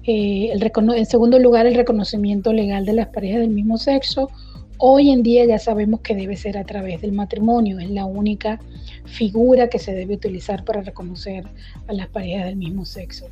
Eh, 0.06 0.52
en 0.52 1.06
segundo 1.06 1.38
lugar, 1.38 1.66
el 1.66 1.74
reconocimiento 1.74 2.52
legal 2.52 2.84
de 2.84 2.92
las 2.92 3.08
parejas 3.08 3.40
del 3.40 3.50
mismo 3.50 3.78
sexo. 3.78 4.30
Hoy 4.76 5.10
en 5.10 5.22
día 5.22 5.46
ya 5.46 5.58
sabemos 5.58 6.00
que 6.00 6.14
debe 6.14 6.36
ser 6.36 6.58
a 6.58 6.64
través 6.64 7.00
del 7.00 7.12
matrimonio, 7.12 7.78
es 7.78 7.90
la 7.90 8.04
única 8.04 8.60
figura 9.04 9.68
que 9.68 9.78
se 9.78 9.94
debe 9.94 10.14
utilizar 10.14 10.64
para 10.64 10.82
reconocer 10.82 11.44
a 11.86 11.92
las 11.92 12.08
parejas 12.08 12.46
del 12.46 12.56
mismo 12.56 12.84
sexo. 12.84 13.26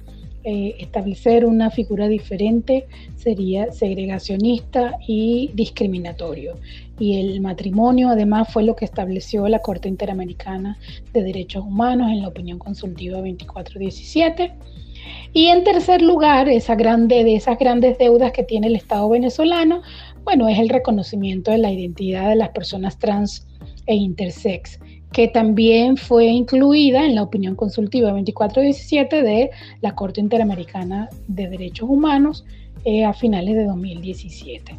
eh, 0.45 0.75
establecer 0.81 1.45
una 1.45 1.71
figura 1.71 2.09
diferente 2.09 2.87
sería 3.17 3.71
segregacionista 3.71 4.99
y 5.07 5.51
discriminatorio. 5.55 6.55
Y 6.99 7.21
el 7.21 7.41
matrimonio 7.41 8.09
además 8.09 8.53
fue 8.53 8.65
lo 8.65 8.75
que 8.75 8.85
estableció 8.85 9.47
la 9.49 9.61
Corte 9.61 9.89
Interamericana 9.89 10.79
de 11.13 11.23
Derechos 11.23 11.65
Humanos 11.65 12.11
en 12.11 12.23
la 12.23 12.29
opinión 12.29 12.59
consultiva 12.59 13.19
2417. 13.19 14.53
Y 15.33 15.47
en 15.47 15.65
tercer 15.65 16.03
lugar, 16.03 16.49
esa 16.49 16.75
grande, 16.75 17.25
de 17.25 17.37
esas 17.37 17.59
grandes 17.59 17.99
deudas 17.99 18.33
que 18.33 18.43
tiene 18.43 18.67
el 18.67 18.77
Estado 18.77 19.09
venezolano, 19.09 19.83
bueno, 20.25 20.49
es 20.49 20.59
el 20.59 20.69
reconocimiento 20.69 21.51
de 21.51 21.59
la 21.59 21.73
identidad 21.73 22.29
de 22.29 22.37
las 22.37 22.51
personas 22.51 22.99
trans 22.99 23.47
e 23.87 23.95
intersex 23.95 24.79
que 25.13 25.29
también 25.29 25.97
fue 25.97 26.27
incluida 26.27 27.05
en 27.05 27.15
la 27.15 27.23
opinión 27.23 27.55
consultiva 27.55 28.11
2417 28.11 29.23
de 29.23 29.51
la 29.83 29.95
Corte 29.95 30.21
Interamericana 30.21 31.09
de 31.29 31.49
Derechos 31.49 31.89
Humanos 31.89 32.45
eh, 32.85 33.05
a 33.05 33.13
finales 33.13 33.55
de 33.55 33.65
2017. 33.67 34.75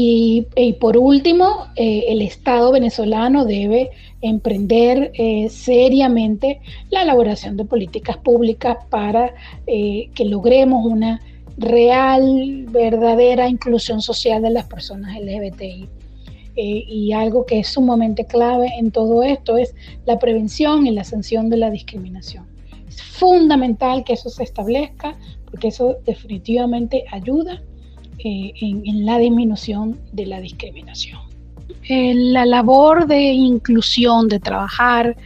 Y, 0.00 0.46
por 0.78 0.96
último, 0.96 1.66
eh, 1.74 2.04
el 2.06 2.22
Estado 2.22 2.70
venezolano 2.70 3.44
debe 3.44 3.90
emprender 4.20 5.10
eh, 5.14 5.48
seriamente 5.50 6.60
la 6.90 7.02
elaboración 7.02 7.56
de 7.56 7.64
políticas 7.64 8.16
públicas 8.18 8.76
para 8.90 9.34
que 9.66 10.24
logremos 10.24 10.86
una 10.86 11.20
real, 11.56 12.66
verdadera 12.70 13.48
inclusión 13.48 14.00
social 14.00 14.40
de 14.40 14.50
las 14.50 14.66
personas 14.66 15.18
LGBTI 15.20 15.88
eh, 16.54 16.84
y 16.86 17.12
algo 17.12 17.44
que 17.44 17.58
es 17.58 17.66
sumamente 17.66 18.24
clave 18.24 18.68
en 18.78 18.92
todo 18.92 19.24
esto 19.24 19.58
es 19.58 19.74
la 20.06 20.20
prevención 20.20 20.86
y 20.86 20.92
la 20.92 21.02
sanción 21.02 21.50
de 21.50 21.56
la 21.56 21.70
discriminación. 21.70 22.46
Es 22.88 23.02
fundamental 23.02 24.04
que 24.04 24.12
eso 24.12 24.28
se 24.28 24.44
establezca 24.44 25.16
porque 25.50 25.68
eso 25.68 25.96
definitivamente 26.04 27.04
ayuda 27.10 27.62
eh, 28.18 28.52
en, 28.60 29.06
la 29.06 29.18
disminución 29.18 29.98
de 30.12 30.26
la 30.26 30.40
discriminación. 30.40 31.20
Eh, 31.88 32.14
la 32.14 32.44
labor 32.44 33.06
de 33.06 33.20
inclusión, 33.20 34.28
de 34.28 34.40
trabajar 34.40 35.16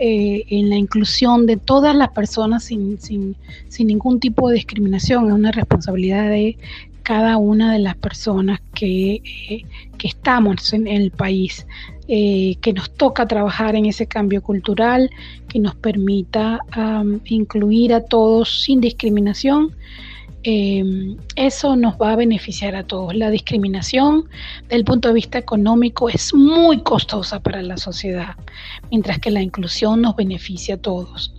en 0.00 0.70
la 0.70 0.76
inclusión 0.76 1.46
de 1.46 1.56
todas 1.56 1.94
las 1.94 2.10
personas 2.10 2.64
sin, 2.64 3.00
sin, 3.00 3.36
ningún 3.78 4.18
tipo 4.18 4.48
de 4.48 4.56
discriminación 4.56 5.28
es 5.28 5.32
una 5.32 5.52
responsabilidad 5.52 6.30
de 6.30 6.56
cada 7.04 7.36
una 7.36 7.72
de 7.72 7.78
las 7.78 7.94
personas 7.96 8.60
que, 8.74 9.22
eh, 9.48 9.64
estamos 10.02 10.72
en 10.72 10.86
el 10.86 11.10
país, 11.10 11.66
eh, 12.08 12.56
que 12.60 12.72
nos 12.72 12.90
toca 12.94 13.26
trabajar 13.26 13.76
en 13.76 13.86
ese 13.86 14.06
cambio 14.06 14.42
cultural, 14.42 15.10
que 15.48 15.58
nos 15.58 15.74
permita 15.74 16.58
incluir 17.24 17.94
a 17.94 18.04
todos 18.04 18.64
sin 18.64 18.80
discriminación. 18.80 19.74
Em, 20.46 21.16
eso 21.36 21.74
nos 21.74 21.94
va 21.94 22.12
a 22.12 22.16
beneficiar 22.16 22.76
a 22.76 22.86
todos. 22.86 23.14
La 23.14 23.30
discriminación, 23.30 24.28
desde 24.64 24.76
el 24.76 24.84
punto 24.84 25.08
de 25.08 25.14
vista 25.14 25.38
económico, 25.38 26.10
es 26.10 26.34
muy 26.34 26.82
costosa 26.82 27.40
para 27.40 27.62
la 27.62 27.78
sociedad, 27.78 28.36
mientras 28.90 29.18
que 29.18 29.30
la 29.30 29.40
inclusión 29.40 30.02
nos 30.02 30.16
beneficia 30.16 30.74
a 30.74 30.78
todos. 30.78 31.32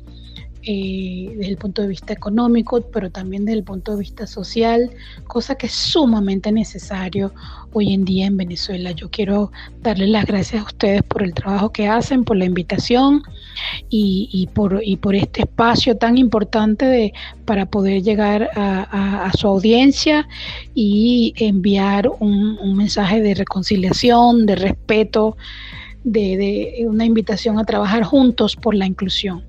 Eh, 0.68 1.32
desde 1.38 1.52
el 1.52 1.58
punto 1.58 1.84
de 1.84 1.90
vista 1.90 2.12
económico, 2.12 2.82
pero 2.92 3.12
también 3.12 3.46
desde 3.46 3.60
el 3.60 3.64
punto 3.64 3.92
de 3.92 4.00
vista 4.00 4.26
social, 4.26 4.90
cosa 5.28 5.54
que 5.54 5.68
es 5.68 5.74
sumamente 5.74 6.52
necesario 6.52 7.32
hoy 7.72 7.94
en 7.94 8.04
día 8.04 8.26
en 8.26 8.36
Venezuela. 8.36 8.90
Yo 8.90 9.12
quiero 9.12 9.52
darles 9.84 10.10
las 10.10 10.26
gracias 10.26 10.64
a 10.64 10.66
ustedes 10.66 11.04
por 11.04 11.22
el 11.22 11.36
trabajo 11.36 11.72
que 11.72 11.88
hacen, 11.88 12.24
por 12.24 12.38
la 12.38 12.46
invitación 12.46 13.22
y, 13.92 14.50
por, 14.56 14.82
por 15.02 15.14
este 15.14 15.42
espacio 15.42 15.98
tan 15.98 16.18
importante 16.18 17.14
para 17.46 17.68
poder 17.68 18.02
llegar 18.02 18.50
a, 18.56 19.32
su 19.38 19.48
audiencia 19.48 20.28
y 20.74 21.36
enviar 21.38 22.10
un, 22.20 22.76
mensaje 22.76 23.22
de 23.22 23.36
reconciliación, 23.36 24.48
de 24.48 24.56
respeto, 24.56 25.38
de 26.04 26.84
una 26.88 27.06
invitación 27.06 27.60
a 27.60 27.66
trabajar 27.66 28.04
juntos 28.04 28.56
por 28.56 28.74
la 28.74 28.88
inclusión 28.88 29.44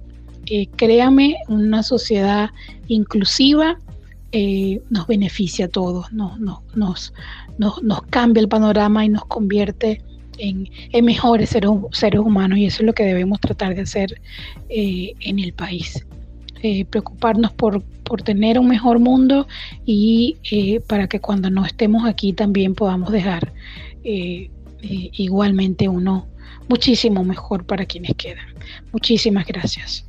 créame, 0.76 1.36
una 1.48 1.82
sociedad 1.82 2.50
inclusiva 2.88 3.78
eh, 4.38 4.82
nos 4.90 5.06
beneficia 5.06 5.64
a 5.66 5.68
todos, 5.68 6.12
nos, 6.12 6.38
nos, 6.74 7.12
nos, 7.56 8.02
cambia 8.10 8.40
el 8.40 8.48
panorama 8.48 9.04
y 9.04 9.08
nos 9.08 9.24
convierte 9.24 10.02
en, 10.36 10.68
mejores 11.04 11.50
seres, 11.50 11.70
seres, 11.92 12.20
humanos 12.20 12.58
y 12.58 12.66
eso 12.66 12.82
es 12.82 12.86
lo 12.86 12.92
que 12.92 13.04
debemos 13.04 13.40
tratar 13.40 13.74
de 13.74 13.82
hacer 13.82 14.20
eh, 14.68 15.14
en 15.20 15.38
el 15.38 15.52
país. 15.52 16.04
Eh, 16.62 16.84
preocuparnos 16.84 17.52
por, 17.52 17.82
por, 18.02 18.22
tener 18.22 18.58
un 18.58 18.68
mejor 18.68 18.98
mundo 18.98 19.46
y 19.86 20.36
para 20.88 21.06
que 21.06 21.20
cuando 21.20 21.48
no 21.48 21.64
estemos 21.64 22.04
aquí 22.06 22.32
también 22.32 22.74
podamos 22.74 23.12
dejar 23.12 23.52
igualmente 24.82 25.88
uno 25.88 26.26
muchísimo 26.68 27.24
mejor 27.24 27.64
para 27.64 27.86
quienes 27.86 28.14
quedan. 28.16 28.46
Muchísimas 28.92 29.46
gracias. 29.46 30.05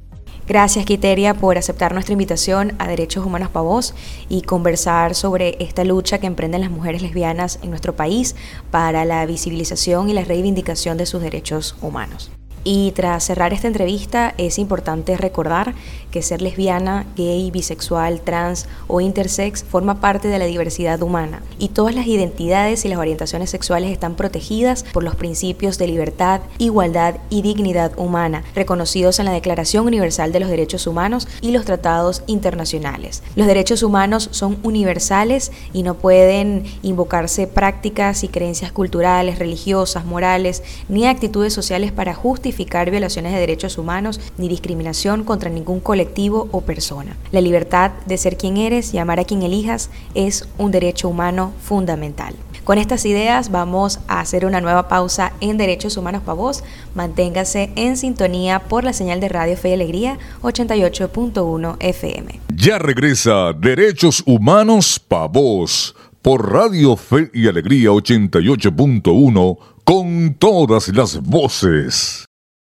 Gracias, 0.47 0.85
Quiteria, 0.85 1.33
por 1.33 1.57
aceptar 1.57 1.91
nuestra 1.91 2.13
invitación 2.13 2.71
a 2.79 2.87
Derechos 2.87 3.25
Humanos 3.25 3.49
para 3.49 3.63
Vos 3.63 3.93
y 4.29 4.43
conversar 4.43 5.13
sobre 5.13 5.57
esta 5.59 5.83
lucha 5.83 6.19
que 6.19 6.27
emprenden 6.27 6.61
las 6.61 6.71
mujeres 6.71 7.01
lesbianas 7.01 7.59
en 7.63 7.69
nuestro 7.69 7.97
país 7.97 8.33
para 8.71 9.03
la 9.03 9.25
visibilización 9.25 10.09
y 10.09 10.13
la 10.13 10.23
reivindicación 10.23 10.97
de 10.97 11.05
sus 11.05 11.21
derechos 11.21 11.75
humanos. 11.81 12.31
Y 12.69 12.91
tras 12.91 13.23
cerrar 13.23 13.53
esta 13.53 13.69
entrevista 13.69 14.33
es 14.37 14.59
importante 14.59 15.15
recordar 15.15 15.73
que 16.11 16.21
ser 16.21 16.41
lesbiana, 16.41 17.05
gay, 17.15 17.49
bisexual, 17.49 18.19
trans 18.19 18.65
o 18.87 18.99
intersex 18.99 19.63
forma 19.63 20.01
parte 20.01 20.27
de 20.27 20.37
la 20.37 20.43
diversidad 20.43 21.01
humana 21.01 21.41
y 21.59 21.69
todas 21.69 21.95
las 21.95 22.07
identidades 22.07 22.83
y 22.83 22.89
las 22.89 22.99
orientaciones 22.99 23.51
sexuales 23.51 23.89
están 23.89 24.15
protegidas 24.15 24.83
por 24.91 25.05
los 25.05 25.15
principios 25.15 25.77
de 25.77 25.87
libertad, 25.87 26.41
igualdad 26.57 27.15
y 27.29 27.41
dignidad 27.41 27.97
humana 27.97 28.43
reconocidos 28.53 29.19
en 29.19 29.27
la 29.27 29.31
Declaración 29.31 29.87
Universal 29.87 30.33
de 30.33 30.41
los 30.41 30.49
Derechos 30.49 30.87
Humanos 30.87 31.29
y 31.39 31.51
los 31.51 31.63
tratados 31.63 32.23
internacionales. 32.27 33.23
Los 33.37 33.47
derechos 33.47 33.81
humanos 33.81 34.27
son 34.33 34.57
universales 34.63 35.53
y 35.71 35.83
no 35.83 35.93
pueden 35.93 36.65
invocarse 36.81 37.47
prácticas 37.47 38.25
y 38.25 38.27
creencias 38.27 38.73
culturales, 38.73 39.39
religiosas, 39.39 40.03
morales 40.03 40.63
ni 40.89 41.07
actitudes 41.07 41.53
sociales 41.53 41.93
para 41.93 42.13
justificar 42.13 42.56
violaciones 42.65 43.33
de 43.33 43.39
derechos 43.39 43.77
humanos 43.77 44.19
ni 44.37 44.47
discriminación 44.47 45.23
contra 45.23 45.49
ningún 45.49 45.79
colectivo 45.79 46.49
o 46.51 46.61
persona. 46.61 47.15
La 47.31 47.41
libertad 47.41 47.91
de 48.05 48.17
ser 48.17 48.37
quien 48.37 48.57
eres 48.57 48.93
y 48.93 48.97
amar 48.97 49.19
a 49.19 49.25
quien 49.25 49.41
elijas 49.41 49.89
es 50.13 50.47
un 50.57 50.71
derecho 50.71 51.09
humano 51.09 51.53
fundamental. 51.61 52.35
Con 52.67 52.77
estas 52.77 53.05
ideas 53.05 53.49
vamos 53.49 54.01
a 54.09 54.19
hacer 54.19 54.45
una 54.45 54.59
nueva 54.59 54.89
pausa 54.89 55.31
en 55.39 55.57
Derechos 55.57 55.95
Humanos 55.95 56.21
para 56.23 56.33
Vos. 56.33 56.65
Manténgase 56.95 57.71
en 57.77 57.95
sintonía 57.95 58.59
por 58.59 58.83
la 58.83 58.91
señal 58.91 59.21
de 59.21 59.29
Radio 59.29 59.55
Fe 59.55 59.69
y 59.69 59.73
Alegría 59.73 60.17
88.1 60.41 61.77
FM. 61.79 62.41
Ya 62.53 62.77
regresa 62.77 63.53
Derechos 63.53 64.21
Humanos 64.25 64.99
para 64.99 65.27
Vos 65.27 65.95
por 66.21 66.51
Radio 66.51 66.97
Fe 66.97 67.31
y 67.33 67.47
Alegría 67.47 67.91
88.1 67.91 69.57
con 69.85 70.35
todas 70.37 70.89
las 70.89 71.21
voces. 71.21 72.26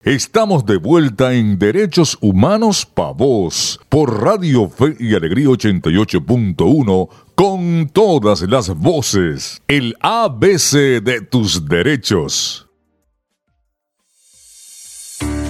Estamos 0.09 0.65
de 0.65 0.79
vuelta 0.79 1.35
en 1.35 1.59
Derechos 1.59 2.17
Humanos 2.23 2.87
Pa' 2.87 3.13
Vos 3.13 3.79
por 3.91 4.23
Radio 4.23 4.67
Fe 4.71 4.97
y 4.99 5.15
Alegría 5.15 5.49
88.1 5.49 7.09
con 7.35 7.91
todas 7.93 8.41
las 8.41 8.71
voces. 8.75 9.61
El 9.69 9.95
ABC 10.01 11.03
de 11.03 11.21
tus 11.21 11.67
derechos. 11.69 12.68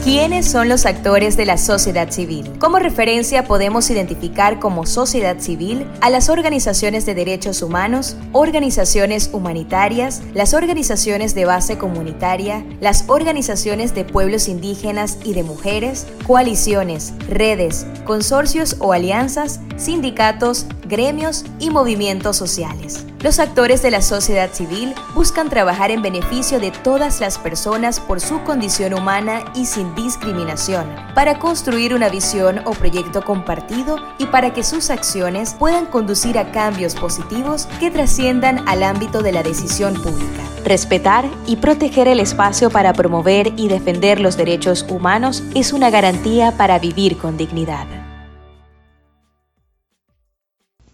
¿Quiénes 0.08 0.50
son 0.50 0.70
los 0.70 0.86
actores 0.86 1.36
de 1.36 1.44
la 1.44 1.58
sociedad 1.58 2.10
civil? 2.10 2.58
Como 2.58 2.78
referencia 2.78 3.44
podemos 3.44 3.90
identificar 3.90 4.58
como 4.58 4.86
sociedad 4.86 5.38
civil 5.38 5.86
a 6.00 6.08
las 6.08 6.30
organizaciones 6.30 7.04
de 7.04 7.14
derechos 7.14 7.60
humanos, 7.60 8.16
organizaciones 8.32 9.28
humanitarias, 9.34 10.22
las 10.32 10.54
organizaciones 10.54 11.34
de 11.34 11.44
base 11.44 11.76
comunitaria, 11.76 12.64
las 12.80 13.04
organizaciones 13.08 13.94
de 13.94 14.06
pueblos 14.06 14.48
indígenas 14.48 15.18
y 15.24 15.34
de 15.34 15.42
mujeres, 15.42 16.06
coaliciones, 16.26 17.12
redes, 17.28 17.86
consorcios 18.06 18.76
o 18.78 18.94
alianzas, 18.94 19.60
sindicatos, 19.76 20.64
gremios 20.88 21.44
y 21.60 21.68
movimientos 21.68 22.38
sociales. 22.38 23.04
Los 23.20 23.40
actores 23.40 23.82
de 23.82 23.90
la 23.90 24.00
sociedad 24.00 24.52
civil 24.52 24.94
buscan 25.12 25.48
trabajar 25.48 25.90
en 25.90 26.02
beneficio 26.02 26.60
de 26.60 26.70
todas 26.70 27.20
las 27.20 27.36
personas 27.36 27.98
por 27.98 28.20
su 28.20 28.44
condición 28.44 28.94
humana 28.94 29.42
y 29.56 29.66
sin 29.66 29.92
discriminación, 29.96 30.86
para 31.16 31.40
construir 31.40 31.94
una 31.94 32.10
visión 32.10 32.60
o 32.64 32.70
proyecto 32.70 33.24
compartido 33.24 33.96
y 34.18 34.26
para 34.26 34.54
que 34.54 34.62
sus 34.62 34.88
acciones 34.90 35.54
puedan 35.54 35.86
conducir 35.86 36.38
a 36.38 36.52
cambios 36.52 36.94
positivos 36.94 37.66
que 37.80 37.90
trasciendan 37.90 38.62
al 38.68 38.84
ámbito 38.84 39.20
de 39.20 39.32
la 39.32 39.42
decisión 39.42 39.94
pública. 39.94 40.44
Respetar 40.64 41.24
y 41.44 41.56
proteger 41.56 42.06
el 42.06 42.20
espacio 42.20 42.70
para 42.70 42.92
promover 42.92 43.52
y 43.56 43.66
defender 43.66 44.20
los 44.20 44.36
derechos 44.36 44.86
humanos 44.88 45.42
es 45.56 45.72
una 45.72 45.90
garantía 45.90 46.56
para 46.56 46.78
vivir 46.78 47.18
con 47.18 47.36
dignidad. 47.36 47.97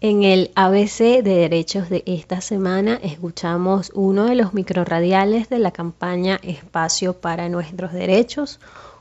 En 0.07 0.21
el 0.21 0.51
ABC 0.53 1.23
de 1.23 1.35
derechos 1.35 1.89
de 1.89 2.03
esta 2.05 2.39
semana 2.39 2.99
escuchamos 3.01 3.91
uno 3.95 4.25
de 4.25 4.35
los 4.35 4.53
microradiales 4.53 5.49
de 5.49 5.57
la 5.57 5.71
campaña 5.71 6.39
Espacio 6.43 7.13
para 7.13 7.49
nuestros 7.49 7.91
derechos, 7.91 8.59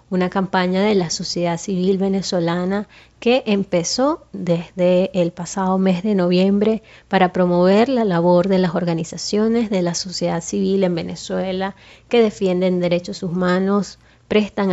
una 0.08 0.30
campaña 0.30 0.82
de 0.82 0.94
la 0.94 1.10
sociedad 1.10 1.58
civil 1.58 1.98
venezolana 1.98 2.88
que 3.20 3.42
empezó 3.44 4.24
desde 4.32 5.10
el 5.12 5.30
pasado 5.30 5.76
mes 5.76 6.02
de 6.02 6.14
noviembre 6.14 6.82
para 7.08 7.34
promover 7.34 7.90
la 7.90 8.06
labor 8.06 8.48
de 8.48 8.60
las 8.60 8.74
organizaciones 8.74 9.68
de 9.68 9.82
la 9.82 9.92
sociedad 9.92 10.40
civil 10.40 10.84
en 10.84 10.94
Venezuela 10.94 11.76
que 12.08 12.22
defienden 12.22 12.80
derechos 12.80 13.22
humanos, 13.22 13.98
prestan 14.26 14.70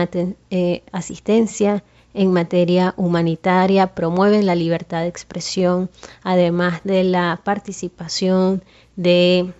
eh, 0.49 0.83
asistencia 0.93 1.83
en 2.13 2.33
materia 2.33 2.93
humanitaria, 2.97 3.87
promueven 3.95 4.45
la 4.45 4.55
libertad 4.55 5.01
de 5.01 5.07
expresión, 5.07 5.89
además 6.23 6.81
de 6.83 7.03
la 7.03 7.41
participación 7.43 8.63
de 8.95 9.53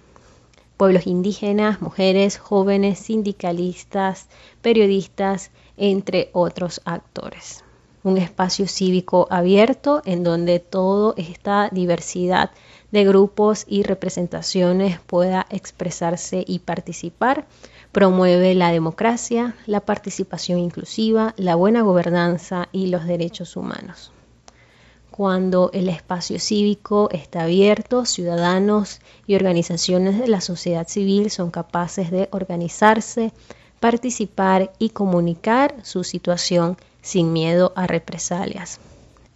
pueblos 0.77 1.05
indígenas, 1.07 1.81
mujeres, 1.81 2.37
jóvenes, 2.37 2.99
sindicalistas, 2.99 4.27
periodistas, 4.61 5.51
entre 5.77 6.29
otros 6.33 6.81
actores. 6.85 7.63
Un 8.03 8.17
espacio 8.17 8.67
cívico 8.67 9.27
abierto 9.29 10.01
en 10.05 10.23
donde 10.23 10.59
toda 10.59 11.13
esta 11.17 11.69
diversidad 11.71 12.49
de 12.91 13.05
grupos 13.05 13.65
y 13.67 13.83
representaciones 13.83 14.99
pueda 14.99 15.45
expresarse 15.49 16.43
y 16.47 16.59
participar 16.59 17.45
Promueve 17.91 18.55
la 18.55 18.71
democracia, 18.71 19.55
la 19.65 19.81
participación 19.81 20.59
inclusiva, 20.59 21.33
la 21.37 21.55
buena 21.55 21.81
gobernanza 21.81 22.69
y 22.71 22.87
los 22.87 23.05
derechos 23.05 23.57
humanos. 23.57 24.11
Cuando 25.11 25.71
el 25.73 25.89
espacio 25.89 26.39
cívico 26.39 27.09
está 27.11 27.43
abierto, 27.43 28.05
ciudadanos 28.05 29.01
y 29.27 29.35
organizaciones 29.35 30.17
de 30.17 30.29
la 30.29 30.39
sociedad 30.39 30.87
civil 30.87 31.29
son 31.29 31.51
capaces 31.51 32.11
de 32.11 32.29
organizarse, 32.31 33.33
participar 33.81 34.71
y 34.79 34.91
comunicar 34.91 35.75
su 35.83 36.05
situación 36.05 36.77
sin 37.01 37.33
miedo 37.33 37.73
a 37.75 37.87
represalias. 37.87 38.79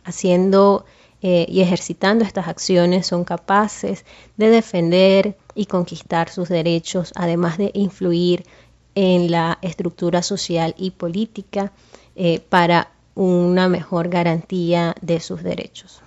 Haciendo 0.05 0.85
eh, 1.21 1.45
y 1.49 1.61
ejercitando 1.61 2.23
estas 2.23 2.47
acciones 2.47 3.07
son 3.07 3.25
capaces 3.25 4.05
de 4.37 4.49
defender 4.49 5.37
y 5.55 5.65
conquistar 5.65 6.29
sus 6.29 6.49
derechos, 6.49 7.11
además 7.15 7.57
de 7.57 7.71
influir 7.73 8.45
en 8.93 9.31
la 9.31 9.57
estructura 9.61 10.21
social 10.21 10.75
y 10.77 10.91
política 10.91 11.71
eh, 12.15 12.39
para 12.39 12.91
una 13.15 13.69
mejor 13.69 14.09
garantía 14.09 14.95
de 15.01 15.19
sus 15.19 15.41
derechos. 15.41 16.01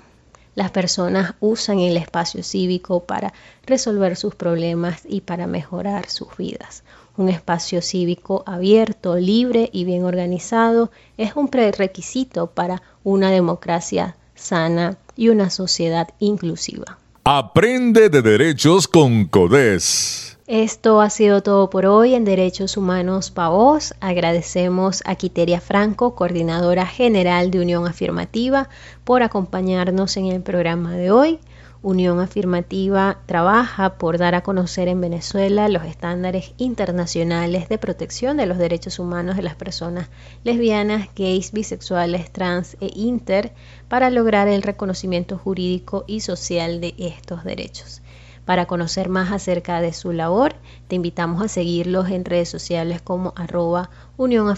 Las 0.55 0.71
personas 0.71 1.35
usan 1.41 1.79
el 1.79 1.97
espacio 1.97 2.43
cívico 2.43 3.05
para 3.05 3.33
resolver 3.65 4.17
sus 4.17 4.35
problemas 4.35 5.03
y 5.09 5.21
para 5.21 5.47
mejorar 5.47 6.09
sus 6.09 6.37
vidas. 6.37 6.83
Un 7.17 7.29
espacio 7.29 7.81
cívico 7.81 8.43
abierto, 8.47 9.17
libre 9.17 9.71
y 9.73 9.85
bien 9.85 10.05
organizado 10.05 10.91
es 11.17 11.37
un 11.37 11.49
prerequisito 11.49 12.49
para 12.49 12.83
una 13.05 13.31
democracia 13.31 14.17
sana 14.35 14.99
y 15.17 15.29
una 15.29 15.51
sociedad 15.51 16.09
inclusiva. 16.19 16.99
Aprende 17.31 18.09
de 18.09 18.23
derechos 18.23 18.89
con 18.89 19.27
CODES. 19.27 20.39
Esto 20.47 21.03
ha 21.03 21.11
sido 21.11 21.43
todo 21.43 21.69
por 21.69 21.85
hoy 21.85 22.15
en 22.15 22.25
Derechos 22.25 22.79
Humanos 22.79 23.31
Pavos. 23.31 23.93
Agradecemos 24.01 25.03
a 25.05 25.15
Quiteria 25.15 25.61
Franco, 25.61 26.15
coordinadora 26.15 26.87
general 26.87 27.51
de 27.51 27.61
Unión 27.61 27.87
Afirmativa, 27.87 28.71
por 29.05 29.23
acompañarnos 29.23 30.17
en 30.17 30.25
el 30.25 30.41
programa 30.41 30.93
de 30.93 31.11
hoy. 31.11 31.39
Unión 31.81 32.19
Afirmativa 32.19 33.21
trabaja 33.27 33.99
por 33.99 34.19
dar 34.19 34.35
a 34.35 34.43
conocer 34.43 34.89
en 34.89 35.01
Venezuela 35.01 35.69
los 35.69 35.85
estándares 35.85 36.53
internacionales 36.59 37.69
de 37.69 37.79
protección 37.79 38.37
de 38.37 38.47
los 38.47 38.59
derechos 38.59 38.99
humanos 38.99 39.37
de 39.37 39.43
las 39.43 39.55
personas 39.55 40.09
lesbianas, 40.43 41.09
gays, 41.15 41.53
bisexuales, 41.53 42.33
trans 42.33 42.77
e 42.81 42.91
inter 42.97 43.53
para 43.89 44.11
lograr 44.11 44.49
el 44.49 44.63
reconocimiento 44.63 45.39
jurídico 45.39 46.05
y 46.09 46.21
social 46.21 46.81
de 46.81 46.95
estos 46.99 47.45
derechos. 47.45 48.03
Para 48.49 48.65
conocer 48.65 49.11
más 49.11 49.31
acerca 49.31 49.83
de 49.83 49.93
su 49.93 50.11
labor, 50.11 50.55
te 50.89 50.97
invitamos 50.97 51.43
a 51.43 51.49
seguirlos 51.49 52.09
en 52.09 52.25
redes 52.25 52.49
sociales 52.49 53.03
como 53.03 53.35
arroba 53.37 53.91
Unión 54.17 54.51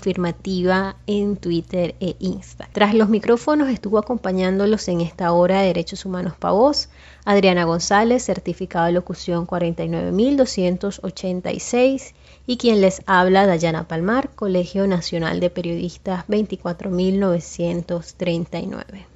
en 1.09 1.37
Twitter 1.37 1.97
e 1.99 2.15
Insta. 2.21 2.69
Tras 2.71 2.95
los 2.95 3.09
micrófonos 3.09 3.69
estuvo 3.69 3.99
acompañándolos 3.99 4.87
en 4.87 5.01
esta 5.01 5.33
hora 5.33 5.59
de 5.59 5.67
Derechos 5.67 6.05
Humanos 6.05 6.35
para 6.39 6.53
Voz, 6.53 6.89
Adriana 7.25 7.65
González, 7.65 8.23
certificado 8.23 8.87
de 8.87 8.93
locución 8.93 9.45
49286 9.45 12.15
y 12.47 12.59
quien 12.59 12.81
les 12.81 13.03
habla 13.07 13.49
Dayana 13.49 13.89
Palmar, 13.89 14.31
Colegio 14.37 14.87
Nacional 14.87 15.41
de 15.41 15.51
Periodistas 15.51 16.27
24939. 16.29 19.10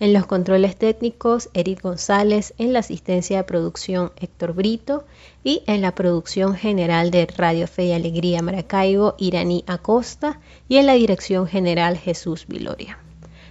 En 0.00 0.12
los 0.14 0.26
controles 0.26 0.76
técnicos, 0.76 1.50
Eric 1.52 1.82
González, 1.82 2.54
en 2.56 2.72
la 2.72 2.78
asistencia 2.78 3.36
de 3.36 3.44
producción, 3.44 4.12
Héctor 4.16 4.54
Brito, 4.54 5.04
y 5.44 5.62
en 5.66 5.82
la 5.82 5.94
producción 5.94 6.54
general 6.54 7.10
de 7.10 7.26
Radio 7.26 7.68
Fe 7.68 7.84
y 7.84 7.92
Alegría 7.92 8.40
Maracaibo, 8.40 9.14
Iraní 9.18 9.62
Acosta, 9.66 10.40
y 10.70 10.78
en 10.78 10.86
la 10.86 10.94
dirección 10.94 11.46
general, 11.46 11.98
Jesús 11.98 12.46
Viloria. 12.48 12.98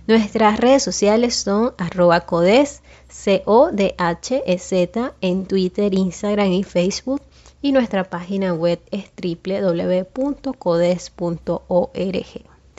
Nuestras 0.07 0.59
redes 0.59 0.81
sociales 0.81 1.35
son 1.35 1.75
arroba 1.77 2.21
codes, 2.21 2.81
C-O-D-H-E-Z, 3.09 5.13
en 5.21 5.45
Twitter, 5.45 5.93
Instagram 5.93 6.51
y 6.51 6.63
Facebook, 6.63 7.21
y 7.61 7.73
nuestra 7.73 8.05
página 8.05 8.55
web 8.55 8.79
es 8.89 9.11
www.codes.org. 9.21 10.09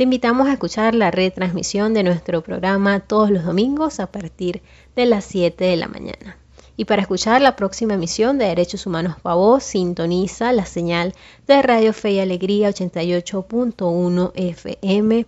Te 0.01 0.05
invitamos 0.05 0.49
a 0.49 0.55
escuchar 0.55 0.95
la 0.95 1.11
retransmisión 1.11 1.93
de 1.93 2.03
nuestro 2.03 2.41
programa 2.41 3.01
todos 3.01 3.31
los 3.31 3.45
domingos 3.45 4.01
a 4.01 4.07
partir 4.07 4.63
de 4.97 5.05
las 5.05 5.27
7 5.27 5.63
de 5.63 5.77
la 5.77 5.89
mañana. 5.89 6.39
Y 6.79 6.87
para 6.87 7.03
escuchar 7.03 7.43
la 7.43 7.55
próxima 7.55 7.93
emisión 7.93 8.39
de 8.39 8.47
Derechos 8.47 8.87
Humanos 8.87 9.17
Pavos, 9.21 9.63
sintoniza 9.63 10.55
la 10.55 10.65
señal 10.65 11.13
de 11.47 11.61
Radio 11.61 11.93
Fe 11.93 12.13
y 12.13 12.21
Alegría 12.21 12.71
88.1 12.71 14.33
FM 14.37 15.27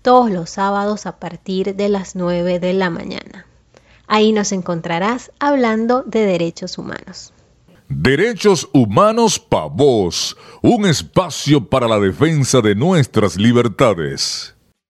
todos 0.00 0.30
los 0.30 0.48
sábados 0.48 1.04
a 1.04 1.18
partir 1.18 1.76
de 1.76 1.90
las 1.90 2.16
9 2.16 2.60
de 2.60 2.72
la 2.72 2.88
mañana. 2.88 3.44
Ahí 4.06 4.32
nos 4.32 4.52
encontrarás 4.52 5.32
hablando 5.38 6.02
de 6.02 6.24
derechos 6.24 6.78
humanos. 6.78 7.33
Derechos 7.88 8.68
Humanos 8.72 9.38
Pa' 9.38 9.66
Vos, 9.66 10.36
un 10.62 10.86
espacio 10.86 11.68
para 11.68 11.86
la 11.86 12.00
defensa 12.00 12.62
de 12.62 12.74
nuestras 12.74 13.36
libertades. 13.36 14.53